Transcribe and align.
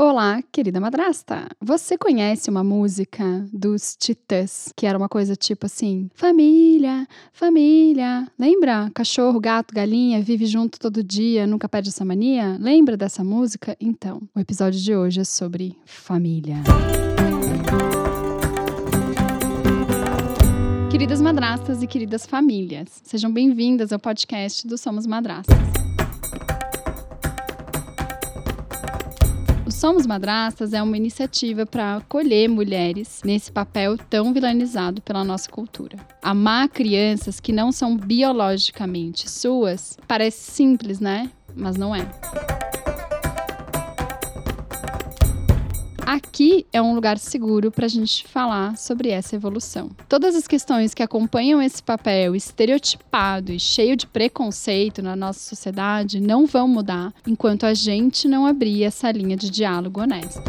Olá, 0.00 0.40
querida 0.52 0.78
madrasta! 0.78 1.48
Você 1.60 1.98
conhece 1.98 2.48
uma 2.48 2.62
música 2.62 3.44
dos 3.52 3.96
Titãs 3.96 4.72
que 4.76 4.86
era 4.86 4.96
uma 4.96 5.08
coisa 5.08 5.34
tipo 5.34 5.66
assim: 5.66 6.08
família, 6.14 7.04
família. 7.32 8.28
Lembra? 8.38 8.92
Cachorro, 8.94 9.40
gato, 9.40 9.74
galinha, 9.74 10.22
vive 10.22 10.46
junto 10.46 10.78
todo 10.78 11.02
dia, 11.02 11.48
nunca 11.48 11.68
perde 11.68 11.88
essa 11.88 12.04
mania? 12.04 12.56
Lembra 12.60 12.96
dessa 12.96 13.24
música? 13.24 13.76
Então, 13.80 14.22
o 14.36 14.38
episódio 14.38 14.78
de 14.78 14.94
hoje 14.94 15.18
é 15.18 15.24
sobre 15.24 15.76
família. 15.84 16.58
Queridas 20.92 21.20
madrastas 21.20 21.82
e 21.82 21.88
queridas 21.88 22.24
famílias, 22.24 23.00
sejam 23.02 23.32
bem-vindas 23.32 23.92
ao 23.92 23.98
podcast 23.98 24.64
do 24.64 24.78
Somos 24.78 25.08
Madrastas. 25.08 25.58
Somos 29.78 30.08
Madrastas 30.08 30.72
é 30.72 30.82
uma 30.82 30.96
iniciativa 30.96 31.64
para 31.64 31.98
acolher 31.98 32.48
mulheres 32.48 33.20
nesse 33.24 33.52
papel 33.52 33.96
tão 33.96 34.32
vilanizado 34.32 35.00
pela 35.00 35.22
nossa 35.22 35.48
cultura. 35.48 35.96
Amar 36.20 36.68
crianças 36.68 37.38
que 37.38 37.52
não 37.52 37.70
são 37.70 37.96
biologicamente 37.96 39.30
suas 39.30 39.96
parece 40.08 40.50
simples, 40.50 40.98
né? 40.98 41.30
Mas 41.54 41.76
não 41.76 41.94
é. 41.94 42.08
Aqui 46.08 46.64
é 46.72 46.80
um 46.80 46.94
lugar 46.94 47.18
seguro 47.18 47.70
para 47.70 47.84
a 47.84 47.88
gente 47.88 48.26
falar 48.26 48.78
sobre 48.78 49.10
essa 49.10 49.36
evolução. 49.36 49.90
Todas 50.08 50.34
as 50.34 50.48
questões 50.48 50.94
que 50.94 51.02
acompanham 51.02 51.60
esse 51.60 51.82
papel 51.82 52.34
estereotipado 52.34 53.52
e 53.52 53.60
cheio 53.60 53.94
de 53.94 54.06
preconceito 54.06 55.02
na 55.02 55.14
nossa 55.14 55.40
sociedade 55.40 56.18
não 56.18 56.46
vão 56.46 56.66
mudar 56.66 57.12
enquanto 57.26 57.66
a 57.66 57.74
gente 57.74 58.26
não 58.26 58.46
abrir 58.46 58.84
essa 58.84 59.12
linha 59.12 59.36
de 59.36 59.50
diálogo 59.50 60.00
honesto. 60.00 60.40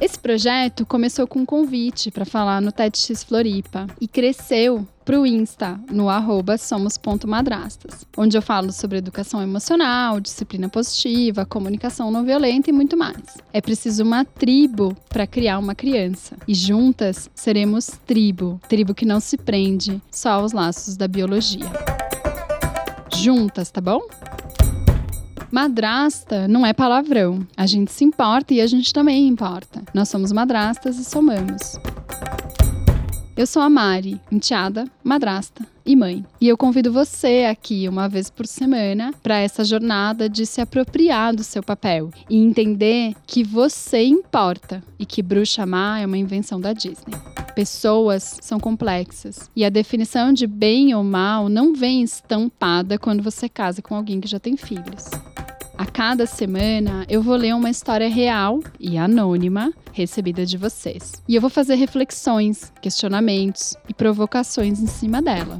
Esse 0.00 0.16
projeto 0.16 0.86
começou 0.86 1.26
com 1.26 1.40
um 1.40 1.44
convite 1.44 2.12
para 2.12 2.24
falar 2.24 2.62
no 2.62 2.70
TEDx 2.70 3.24
Floripa 3.24 3.88
e 4.00 4.06
cresceu 4.06 4.86
para 5.04 5.18
o 5.18 5.26
Insta, 5.26 5.80
no 5.90 6.08
arroba 6.08 6.56
somos.madrastas, 6.56 8.06
onde 8.16 8.38
eu 8.38 8.42
falo 8.42 8.70
sobre 8.70 8.98
educação 8.98 9.42
emocional, 9.42 10.20
disciplina 10.20 10.68
positiva, 10.68 11.44
comunicação 11.44 12.12
não 12.12 12.24
violenta 12.24 12.70
e 12.70 12.72
muito 12.72 12.96
mais. 12.96 13.38
É 13.52 13.60
preciso 13.60 14.04
uma 14.04 14.24
tribo 14.24 14.96
para 15.08 15.26
criar 15.26 15.58
uma 15.58 15.74
criança. 15.74 16.36
E 16.46 16.54
juntas 16.54 17.28
seremos 17.34 17.88
tribo, 18.06 18.60
tribo 18.68 18.94
que 18.94 19.04
não 19.04 19.18
se 19.18 19.36
prende 19.36 20.00
só 20.12 20.30
aos 20.30 20.52
laços 20.52 20.96
da 20.96 21.08
biologia. 21.08 21.66
Juntas, 23.12 23.68
tá 23.70 23.80
bom? 23.80 24.00
Madrasta 25.50 26.46
não 26.46 26.64
é 26.66 26.74
palavrão. 26.74 27.46
A 27.56 27.66
gente 27.66 27.90
se 27.90 28.04
importa 28.04 28.52
e 28.52 28.60
a 28.60 28.66
gente 28.66 28.92
também 28.92 29.26
importa. 29.26 29.82
Nós 29.94 30.08
somos 30.08 30.30
madrastas 30.30 30.98
e 30.98 31.04
somamos. 31.04 31.78
Eu 33.36 33.46
sou 33.46 33.62
a 33.62 33.70
Mari, 33.70 34.20
enteada, 34.30 34.84
madrasta 35.02 35.64
e 35.88 35.96
mãe. 35.96 36.22
E 36.38 36.46
eu 36.46 36.56
convido 36.58 36.92
você 36.92 37.46
aqui 37.50 37.88
uma 37.88 38.10
vez 38.10 38.28
por 38.28 38.46
semana 38.46 39.14
para 39.22 39.38
essa 39.38 39.64
jornada 39.64 40.28
de 40.28 40.44
se 40.44 40.60
apropriar 40.60 41.34
do 41.34 41.42
seu 41.42 41.62
papel 41.62 42.10
e 42.28 42.36
entender 42.36 43.14
que 43.26 43.42
você 43.42 44.04
importa 44.04 44.84
e 44.98 45.06
que 45.06 45.22
bruxa 45.22 45.64
má 45.64 45.98
é 45.98 46.04
uma 46.04 46.18
invenção 46.18 46.60
da 46.60 46.74
Disney. 46.74 47.14
Pessoas 47.54 48.38
são 48.42 48.60
complexas 48.60 49.50
e 49.56 49.64
a 49.64 49.70
definição 49.70 50.30
de 50.30 50.46
bem 50.46 50.94
ou 50.94 51.02
mal 51.02 51.48
não 51.48 51.74
vem 51.74 52.02
estampada 52.02 52.98
quando 52.98 53.22
você 53.22 53.48
casa 53.48 53.80
com 53.80 53.94
alguém 53.94 54.20
que 54.20 54.28
já 54.28 54.38
tem 54.38 54.58
filhos. 54.58 55.06
A 55.78 55.86
cada 55.86 56.26
semana 56.26 57.06
eu 57.08 57.22
vou 57.22 57.36
ler 57.36 57.54
uma 57.54 57.70
história 57.70 58.08
real 58.08 58.58
e 58.80 58.98
anônima 58.98 59.72
recebida 59.92 60.44
de 60.44 60.56
vocês. 60.56 61.22
E 61.28 61.36
eu 61.36 61.40
vou 61.40 61.48
fazer 61.48 61.76
reflexões, 61.76 62.72
questionamentos 62.82 63.76
e 63.88 63.94
provocações 63.94 64.80
em 64.80 64.88
cima 64.88 65.22
dela. 65.22 65.56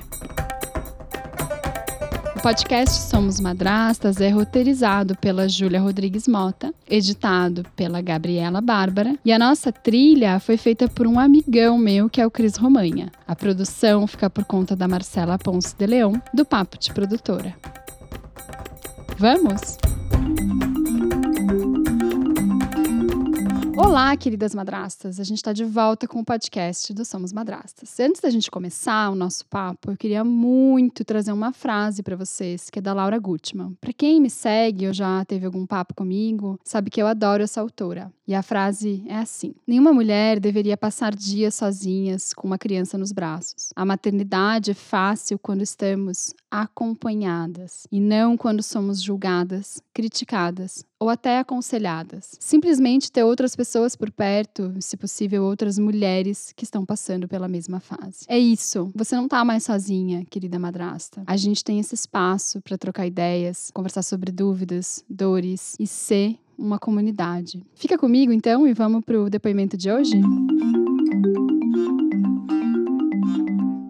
O 2.41 2.43
podcast 2.43 3.03
Somos 3.03 3.39
Madrastas 3.39 4.19
é 4.19 4.31
roteirizado 4.31 5.15
pela 5.15 5.47
Júlia 5.47 5.79
Rodrigues 5.79 6.27
Mota, 6.27 6.73
editado 6.89 7.67
pela 7.77 8.01
Gabriela 8.01 8.63
Bárbara 8.63 9.15
e 9.23 9.31
a 9.31 9.39
nossa 9.39 9.71
trilha 9.71 10.41
foi 10.41 10.57
feita 10.57 10.89
por 10.89 11.07
um 11.07 11.21
amigão 11.21 11.77
meu 11.77 12.09
que 12.09 12.19
é 12.19 12.27
o 12.27 12.31
Cris 12.31 12.57
Romanha. 12.57 13.13
A 13.29 13.37
produção 13.37 14.07
fica 14.07 14.31
por 14.31 14.47
conta 14.47 14.75
da 14.75 14.89
Marcela 14.89 15.39
Ponce 15.39 15.77
de 15.77 15.87
Leão, 15.87 16.15
do 16.33 16.47
Papo 16.47 16.79
de 16.79 16.91
Produtora. 16.95 17.55
Vamos? 19.19 19.77
Olá, 23.91 24.17
queridas 24.17 24.55
madrastas! 24.55 25.19
A 25.19 25.25
gente 25.25 25.39
está 25.39 25.53
de 25.53 25.65
volta 25.65 26.07
com 26.07 26.21
o 26.21 26.25
podcast 26.25 26.95
do 26.95 27.05
Somos 27.05 27.33
Madrastas. 27.33 27.99
Antes 27.99 28.21
da 28.21 28.31
gente 28.31 28.49
começar 28.49 29.11
o 29.11 29.17
nosso 29.17 29.45
papo, 29.47 29.91
eu 29.91 29.97
queria 29.97 30.23
muito 30.23 31.05
trazer 31.05 31.33
uma 31.33 31.53
frase 31.53 32.01
para 32.01 32.15
vocês, 32.15 32.71
que 32.71 32.79
é 32.79 32.83
da 32.83 32.93
Laura 32.93 33.19
Gutman. 33.19 33.77
Para 33.81 33.93
quem 33.93 34.21
me 34.21 34.31
segue 34.31 34.87
ou 34.87 34.93
já 34.93 35.25
teve 35.25 35.45
algum 35.45 35.67
papo 35.67 35.93
comigo, 35.93 36.57
sabe 36.63 36.89
que 36.89 37.03
eu 37.03 37.09
adoro 37.09 37.43
essa 37.43 37.61
autora. 37.61 38.13
E 38.29 38.33
a 38.35 38.45
frase 38.45 39.03
é 39.09 39.17
assim: 39.17 39.57
Nenhuma 39.67 39.93
mulher 39.93 40.39
deveria 40.39 40.77
passar 40.77 41.13
dias 41.13 41.57
sozinhas 41.57 42.33
com 42.33 42.47
uma 42.47 42.59
criança 42.59 42.97
nos 42.97 43.11
braços. 43.11 43.73
A 43.75 43.85
maternidade 43.85 44.71
é 44.71 44.75
fácil 44.75 45.37
quando 45.37 45.63
estamos 45.63 46.33
acompanhadas 46.51 47.87
e 47.93 48.01
não 48.01 48.37
quando 48.37 48.63
somos 48.63 49.01
julgadas, 49.01 49.81
criticadas 49.95 50.85
ou 50.99 51.09
até 51.09 51.39
aconselhadas. 51.39 52.37
Simplesmente 52.41 53.13
ter 53.13 53.23
outras 53.23 53.55
pessoas 53.55 53.95
por 53.95 54.11
perto, 54.11 54.75
se 54.81 54.97
possível 54.97 55.45
outras 55.45 55.79
mulheres 55.79 56.53
que 56.57 56.65
estão 56.65 56.85
passando 56.85 57.29
pela 57.29 57.47
mesma 57.47 57.79
fase. 57.79 58.25
É 58.27 58.39
isso. 58.39 58.91
Você 58.95 59.15
não 59.15 59.29
tá 59.29 59.45
mais 59.45 59.63
sozinha, 59.63 60.25
querida 60.29 60.59
madrasta. 60.59 61.23
A 61.27 61.37
gente 61.37 61.63
tem 61.63 61.79
esse 61.79 61.95
espaço 61.95 62.61
para 62.61 62.77
trocar 62.77 63.07
ideias, 63.07 63.71
conversar 63.73 64.03
sobre 64.03 64.33
dúvidas, 64.33 65.05
dores 65.09 65.77
e 65.79 65.87
ser 65.87 66.37
uma 66.59 66.79
comunidade. 66.79 67.65
Fica 67.75 67.97
comigo 67.97 68.33
então 68.33 68.67
e 68.67 68.75
vamos 68.75 69.05
pro 69.05 69.31
depoimento 69.31 69.77
de 69.77 69.91
hoje? 69.91 70.21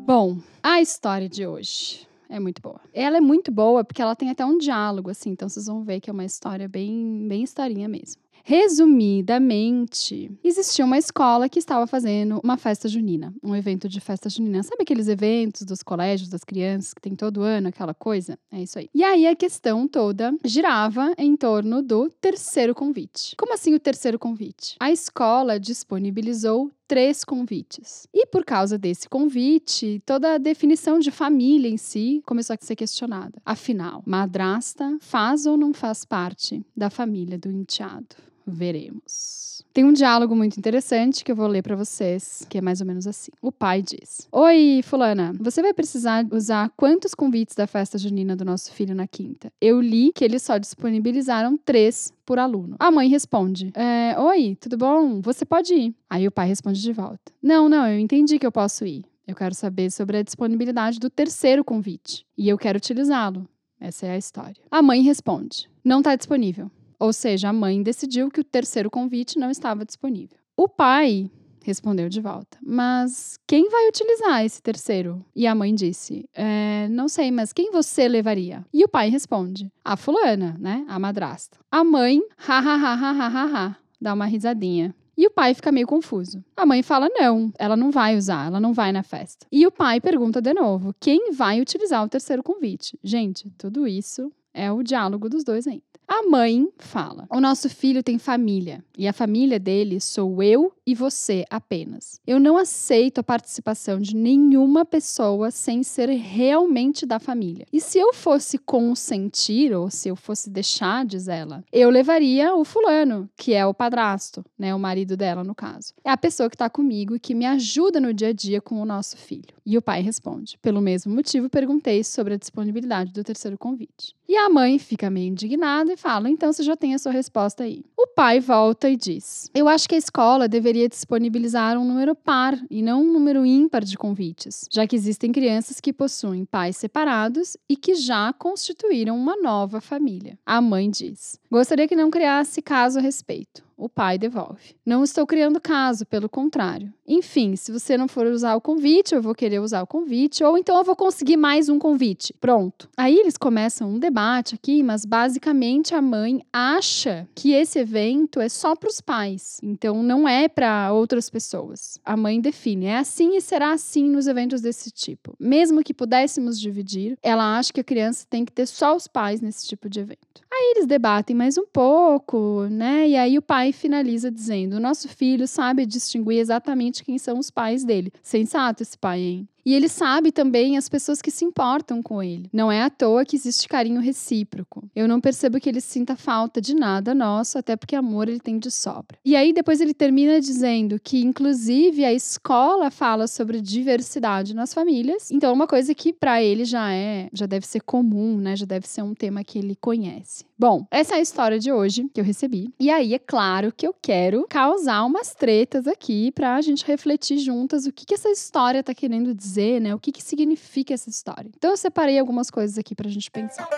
Bom, 0.06 0.38
a 0.62 0.81
história 0.81 1.28
de 1.28 1.47
hoje 1.47 2.09
é 2.31 2.41
muito 2.41 2.63
boa. 2.63 2.81
Ela 2.95 3.19
é 3.19 3.21
muito 3.21 3.51
boa 3.51 3.85
porque 3.85 4.01
ela 4.01 4.15
tem 4.15 4.31
até 4.31 4.45
um 4.47 4.57
diálogo, 4.57 5.11
assim, 5.11 5.31
então 5.31 5.49
vocês 5.49 5.67
vão 5.67 5.83
ver 5.83 6.01
que 6.01 6.09
é 6.09 6.13
uma 6.13 6.25
história 6.25 6.69
bem, 6.69 7.27
bem 7.29 7.43
historinha 7.43 7.89
mesmo. 7.89 8.23
Resumidamente, 8.43 10.31
existia 10.43 10.85
uma 10.85 10.97
escola 10.99 11.49
que 11.49 11.59
estava 11.59 11.87
fazendo 11.87 12.41
uma 12.43 12.57
festa 12.57 12.89
junina, 12.89 13.35
um 13.43 13.55
evento 13.55 13.89
de 13.89 14.01
festa 14.01 14.29
junina. 14.31 14.63
Sabe 14.63 14.83
aqueles 14.83 15.09
eventos 15.09 15.63
dos 15.63 15.83
colégios, 15.83 16.31
das 16.31 16.43
crianças, 16.43 16.95
que 16.95 17.03
tem 17.03 17.15
todo 17.15 17.43
ano 17.43 17.69
aquela 17.69 17.93
coisa? 17.93 18.39
É 18.51 18.63
isso 18.63 18.79
aí. 18.79 18.89
E 18.95 19.05
aí 19.05 19.27
a 19.27 19.37
questão 19.37 19.87
toda 19.87 20.35
girava 20.45 21.13
em 21.19 21.37
torno 21.37 21.83
do 21.83 22.09
terceiro 22.21 22.75
convite. 22.75 23.34
Como 23.37 23.53
assim 23.53 23.75
o 23.75 23.81
terceiro 23.81 24.19
convite? 24.19 24.77
A 24.81 24.91
escola 24.91 25.60
disponibilizou 25.60 26.71
três 26.91 27.22
convites. 27.25 28.09
E 28.13 28.27
por 28.27 28.45
causa 28.45 28.77
desse 28.77 29.09
convite, 29.09 30.03
toda 30.04 30.34
a 30.34 30.39
definição 30.39 30.98
de 30.98 31.13
família 31.13 31.69
em 31.69 31.77
si 31.77 32.21
começou 32.27 32.53
a 32.53 32.59
ser 32.60 32.75
questionada. 32.75 33.41
Afinal, 33.47 34.03
madrasta 34.04 34.98
faz 34.98 35.47
ou 35.47 35.57
não 35.57 35.72
faz 35.72 36.04
parte 36.04 36.66
da 36.77 36.91
família 36.91 37.39
do 37.39 37.48
enteado? 37.48 38.16
Veremos. 38.51 39.51
Tem 39.73 39.85
um 39.85 39.93
diálogo 39.93 40.35
muito 40.35 40.59
interessante 40.59 41.25
que 41.25 41.31
eu 41.31 41.37
vou 41.37 41.47
ler 41.47 41.63
para 41.63 41.77
vocês, 41.77 42.45
que 42.49 42.59
é 42.59 42.61
mais 42.61 42.81
ou 42.81 42.87
menos 42.87 43.07
assim. 43.07 43.31
O 43.41 43.53
pai 43.53 43.83
diz: 43.83 44.27
Oi, 44.33 44.81
Fulana, 44.83 45.33
você 45.39 45.63
vai 45.63 45.73
precisar 45.73 46.27
usar 46.33 46.71
quantos 46.77 47.15
convites 47.15 47.55
da 47.55 47.67
festa 47.67 47.97
junina 47.97 48.35
do 48.35 48.45
nosso 48.45 48.73
filho 48.73 48.95
na 48.95 49.07
quinta? 49.07 49.53
Eu 49.61 49.81
li 49.81 50.13
que 50.13 50.25
eles 50.25 50.43
só 50.43 50.59
disponibilizaram 50.59 51.57
três 51.57 52.13
por 52.27 52.39
aluno. 52.39 52.75
A 52.81 52.91
mãe 52.91 53.09
responde: 53.09 53.71
é, 53.75 54.19
Oi, 54.19 54.57
tudo 54.61 54.77
bom? 54.77 55.21
Você 55.21 55.45
pode 55.45 55.73
ir. 55.73 55.95
Aí 56.09 56.27
o 56.27 56.33
pai 56.33 56.49
responde 56.49 56.83
de 56.83 56.93
volta: 56.93 57.33
Não, 57.41 57.69
não, 57.69 57.87
eu 57.87 57.99
entendi 57.99 58.39
que 58.41 58.47
eu 58.47 58.53
posso 58.53 58.85
ir. 58.85 59.05
Eu 59.27 59.37
quero 59.37 59.55
saber 59.55 59.93
sobre 59.93 60.17
a 60.17 60.23
disponibilidade 60.23 60.99
do 60.99 61.09
terceiro 61.09 61.63
convite 61.63 62.27
e 62.37 62.49
eu 62.49 62.59
quero 62.59 62.79
utilizá-lo. 62.79 63.49
Essa 63.79 64.07
é 64.07 64.11
a 64.11 64.19
história. 64.19 64.61
A 64.69 64.83
mãe 64.83 65.01
responde: 65.03 65.71
não 65.85 65.99
está 65.99 66.17
disponível. 66.17 66.71
Ou 67.01 67.13
seja, 67.13 67.49
a 67.49 67.53
mãe 67.53 67.83
decidiu 67.83 68.31
que 68.31 68.41
o 68.41 68.45
terceiro 68.45 68.91
convite 68.91 69.39
não 69.39 69.51
estava 69.51 69.85
disponível. 69.85 70.37
O 70.55 70.69
pai 70.69 71.31
respondeu 71.65 72.09
de 72.09 72.21
volta: 72.21 72.59
Mas 72.63 73.39
quem 73.47 73.71
vai 73.71 73.89
utilizar 73.89 74.45
esse 74.45 74.61
terceiro? 74.63 75.25
E 75.35 75.47
a 75.47 75.55
mãe 75.55 75.75
disse: 75.75 76.29
é, 76.35 76.87
Não 76.91 77.09
sei, 77.09 77.31
mas 77.31 77.53
quem 77.53 77.71
você 77.71 78.07
levaria? 78.07 78.65
E 78.73 78.85
o 78.85 78.89
pai 78.89 79.09
responde: 79.09 79.73
A 79.83 79.97
fulana, 79.97 80.57
né? 80.61 80.85
A 80.87 80.99
madrasta. 80.99 81.59
A 81.73 81.83
mãe, 81.83 82.21
ha 82.37 82.59
ha 82.59 82.75
ha 82.75 82.95
ha 82.95 83.11
ha 83.11 83.29
ha, 83.29 83.45
ha 83.45 83.77
dá 84.01 84.15
uma 84.15 84.27
risadinha. 84.27 84.95
E 85.17 85.27
o 85.27 85.31
pai 85.31 85.53
fica 85.53 85.71
meio 85.71 85.87
confuso. 85.87 86.43
A 86.57 86.65
mãe 86.65 86.83
fala: 86.83 87.09
não, 87.11 87.53
ela 87.59 87.77
não 87.77 87.91
vai 87.91 88.17
usar, 88.17 88.47
ela 88.47 88.59
não 88.59 88.73
vai 88.73 88.91
na 88.91 89.03
festa. 89.03 89.47
E 89.53 89.67
o 89.67 89.71
pai 89.71 90.01
pergunta 90.01 90.41
de 90.41 90.55
novo: 90.55 90.95
quem 90.99 91.33
vai 91.33 91.61
utilizar 91.61 92.03
o 92.03 92.09
terceiro 92.09 92.43
convite? 92.43 92.99
Gente, 93.05 93.51
tudo 93.59 93.87
isso 93.87 94.33
é 94.55 94.73
o 94.73 94.83
diálogo 94.83 95.29
dos 95.29 95.45
dois 95.45 95.67
ainda. 95.67 95.90
A 96.12 96.24
mãe 96.24 96.68
fala: 96.77 97.24
O 97.30 97.41
nosso 97.41 97.71
filho 97.71 98.03
tem 98.03 98.18
família 98.18 98.84
e 98.98 99.07
a 99.07 99.12
família 99.12 99.60
dele 99.60 100.01
sou 100.01 100.42
eu 100.42 100.72
e 100.84 100.92
você 100.92 101.45
apenas. 101.48 102.21
Eu 102.27 102.41
não 102.41 102.57
aceito 102.57 103.18
a 103.18 103.22
participação 103.22 104.01
de 104.01 104.16
nenhuma 104.16 104.84
pessoa 104.84 105.53
sem 105.53 105.84
ser 105.84 106.09
realmente 106.09 107.07
da 107.07 107.21
família. 107.21 107.65
E 107.72 107.80
se 107.80 107.97
eu 107.97 108.12
fosse 108.12 108.59
consentir 108.59 109.72
ou 109.72 109.89
se 109.89 110.09
eu 110.09 110.16
fosse 110.16 110.51
deixar, 110.51 111.07
diz 111.07 111.28
ela, 111.28 111.62
eu 111.72 111.89
levaria 111.89 112.56
o 112.56 112.65
fulano, 112.65 113.30
que 113.36 113.54
é 113.54 113.65
o 113.65 113.72
padrasto, 113.72 114.45
né, 114.59 114.74
o 114.74 114.80
marido 114.80 115.16
dela 115.16 115.45
no 115.45 115.54
caso. 115.54 115.95
É 116.04 116.10
a 116.10 116.16
pessoa 116.16 116.51
que 116.51 116.56
está 116.56 116.68
comigo 116.68 117.15
e 117.15 117.21
que 117.21 117.36
me 117.36 117.47
ajuda 117.47 118.01
no 118.01 118.13
dia 118.13 118.30
a 118.30 118.33
dia 118.33 118.60
com 118.60 118.83
o 118.83 118.84
nosso 118.84 119.16
filho. 119.16 119.54
E 119.65 119.78
o 119.78 119.83
pai 119.83 120.03
responde: 120.03 120.59
Pelo 120.59 120.80
mesmo 120.80 121.15
motivo, 121.15 121.48
perguntei 121.48 122.03
sobre 122.03 122.34
a 122.34 122.36
disponibilidade 122.36 123.13
do 123.13 123.22
terceiro 123.22 123.56
convite. 123.56 124.16
E 124.28 124.36
a 124.36 124.48
mãe 124.48 124.78
fica 124.78 125.09
meio 125.09 125.28
indignada 125.28 125.92
e 125.92 125.97
fala: 126.01 126.29
Então 126.31 126.53
você 126.53 126.63
já 126.63 126.77
tem 126.77 126.95
a 126.95 126.99
sua 126.99 127.13
resposta 127.13 127.65
aí. 127.65 127.85
O 127.97 128.07
pai 128.07 128.41
volta 128.41 128.89
e 128.89 128.97
diz: 128.97 129.51
Eu 129.55 129.69
acho 129.69 129.89
que 129.89 129.95
a 129.95 129.99
escola 129.99 130.49
deveria 130.49 130.89
disponibilizar 130.89 131.79
um 131.79 131.85
número 131.85 132.15
par 132.15 132.59
e 132.71 132.83
não 132.83 133.03
um 133.03 133.13
número 133.13 133.45
ímpar 133.45 133.85
de 133.85 133.97
convites, 133.97 134.65
já 134.71 134.87
que 134.87 134.97
existem 134.97 135.31
crianças 135.31 135.81
que 135.81 135.93
possuem 135.93 136.45
pais 136.45 136.77
separados 136.77 137.57
e 137.69 137.77
que 137.77 137.95
já 137.95 138.33
constituíram 138.33 139.17
uma 139.17 139.37
nova 139.37 139.81
família. 139.81 140.39
A 140.45 140.61
mãe 140.61 140.91
diz: 140.91 141.39
Gostaria 141.51 141.87
que 141.87 141.97
não 141.97 142.11
criasse 142.11 142.63
caso 142.63 142.99
a 142.99 143.03
respeito 143.03 143.70
o 143.80 143.88
pai 143.88 144.18
devolve. 144.18 144.77
Não 144.84 145.03
estou 145.03 145.27
criando 145.27 145.60
caso, 145.60 146.04
pelo 146.04 146.28
contrário. 146.28 146.92
Enfim, 147.06 147.56
se 147.56 147.72
você 147.72 147.97
não 147.97 148.06
for 148.06 148.27
usar 148.27 148.54
o 148.54 148.60
convite, 148.60 149.15
eu 149.15 149.22
vou 149.22 149.34
querer 149.34 149.59
usar 149.59 149.82
o 149.82 149.86
convite, 149.86 150.44
ou 150.44 150.56
então 150.56 150.77
eu 150.77 150.84
vou 150.84 150.94
conseguir 150.94 151.36
mais 151.36 151.68
um 151.68 151.78
convite. 151.78 152.34
Pronto. 152.41 152.88
Aí 152.97 153.16
eles 153.16 153.36
começam 153.36 153.91
um 153.91 153.98
debate 153.98 154.54
aqui, 154.54 154.82
mas 154.82 155.04
basicamente 155.04 155.94
a 155.94 156.03
mãe 156.03 156.41
acha 156.53 157.27
que 157.34 157.53
esse 157.53 157.78
evento 157.78 158.38
é 158.38 158.48
só 158.48 158.77
para 158.77 158.88
os 158.88 159.00
pais, 159.00 159.59
então 159.62 160.03
não 160.03 160.28
é 160.28 160.48
para 160.48 160.92
outras 160.92 161.30
pessoas. 161.30 161.98
A 162.04 162.16
mãe 162.16 162.41
define, 162.41 162.86
é 162.86 162.98
assim 162.98 163.36
e 163.36 163.41
será 163.41 163.72
assim 163.72 164.04
nos 164.04 164.27
eventos 164.27 164.60
desse 164.60 164.91
tipo. 164.91 165.34
Mesmo 165.41 165.82
que 165.82 165.94
pudéssemos 165.94 166.60
dividir, 166.60 167.16
ela 167.22 167.59
acha 167.59 167.72
que 167.72 167.80
a 167.80 167.84
criança 167.84 168.27
tem 168.28 168.44
que 168.44 168.53
ter 168.53 168.66
só 168.66 168.94
os 168.94 169.09
pais 169.09 169.41
nesse 169.41 169.66
tipo 169.66 169.88
de 169.88 170.00
evento. 170.00 170.42
Aí 170.60 170.74
eles 170.77 170.86
debatem 170.86 171.34
mais 171.34 171.57
um 171.57 171.65
pouco, 171.65 172.66
né? 172.71 173.09
E 173.09 173.16
aí 173.16 173.39
o 173.39 173.42
pai 173.42 173.72
finaliza 173.72 174.30
dizendo: 174.30 174.74
o 174.74 174.80
nosso 174.80 175.09
filho 175.09 175.48
sabe 175.48 175.86
distinguir 175.86 176.39
exatamente 176.39 177.03
quem 177.03 177.16
são 177.16 177.39
os 177.39 177.51
pais 177.51 177.83
dele. 177.83 178.12
Sensato 178.22 178.83
esse 178.83 178.97
pai, 178.98 179.21
hein? 179.21 179.48
E 179.65 179.74
ele 179.74 179.89
sabe 179.89 180.33
também 180.33 180.77
as 180.77 180.89
pessoas 180.89 181.21
que 181.21 181.30
se 181.30 181.45
importam 181.45 182.03
com 182.03 182.22
ele. 182.22 182.48
Não 182.53 182.72
é 182.72 182.83
à 182.83 182.91
toa 182.91 183.24
que 183.24 183.36
existe 183.36 183.68
carinho 183.68 184.01
recíproco. 184.01 184.89
Eu 184.95 185.07
não 185.07 185.21
percebo 185.21 185.60
que 185.60 185.68
ele 185.68 185.80
sinta 185.80 186.16
falta 186.16 186.60
de 186.60 186.74
nada 186.74 187.15
nosso, 187.15 187.59
até 187.59 187.77
porque 187.77 187.95
amor 187.95 188.28
ele 188.28 188.41
tem 188.41 188.59
de 188.59 188.71
sobra. 188.71 189.18
E 189.24 189.36
aí 189.36 189.53
depois 189.53 189.80
ele 189.80 189.95
termina 189.95 190.41
dizendo 190.41 190.98
que 190.98 191.21
inclusive 191.22 192.04
a 192.04 192.13
escola 192.13 192.91
fala 192.91 193.27
sobre 193.27 193.60
diversidade 193.60 194.54
nas 194.54 194.72
famílias. 194.72 195.30
Então 195.30 195.53
uma 195.53 195.66
coisa 195.66 195.95
que 195.95 196.13
para 196.13 196.42
ele 196.42 196.65
já 196.65 196.92
é, 196.92 197.28
já 197.33 197.47
deve 197.47 197.66
ser 197.66 197.80
comum, 197.80 198.39
né? 198.39 198.56
Já 198.56 198.66
deve 198.66 198.89
ser 198.89 199.03
um 199.03 199.15
tema 199.15 199.45
que 199.45 199.59
ele 199.59 199.77
conhece. 199.77 200.45
Bom, 200.60 200.86
essa 200.91 201.15
é 201.15 201.18
a 201.18 201.22
história 201.22 201.59
de 201.59 201.72
hoje 201.72 202.10
que 202.12 202.21
eu 202.21 202.24
recebi. 202.24 202.71
E 202.78 202.91
aí 202.91 203.15
é 203.15 203.18
claro 203.18 203.72
que 203.74 203.86
eu 203.86 203.95
quero 203.95 204.47
causar 204.47 205.04
umas 205.04 205.34
tretas 205.34 205.86
aqui 205.86 206.30
pra 206.33 206.60
gente 206.60 206.84
refletir 206.84 207.39
juntas 207.39 207.86
o 207.86 207.92
que 207.92 208.04
que 208.04 208.12
essa 208.12 208.28
história 208.28 208.83
tá 208.83 208.92
querendo 208.92 209.34
dizer 209.34 209.51
dizer, 209.51 209.80
né? 209.80 209.95
O 209.95 209.98
que, 209.98 210.12
que 210.12 210.22
significa 210.22 210.95
essa 210.95 211.10
história. 211.10 211.51
Então 211.57 211.71
eu 211.71 211.77
separei 211.77 212.18
algumas 212.18 212.51
coisas 212.51 212.78
aqui 212.78 212.95
para 212.95 213.09
a 213.09 213.10
gente 213.10 213.30
pensar. 213.30 213.68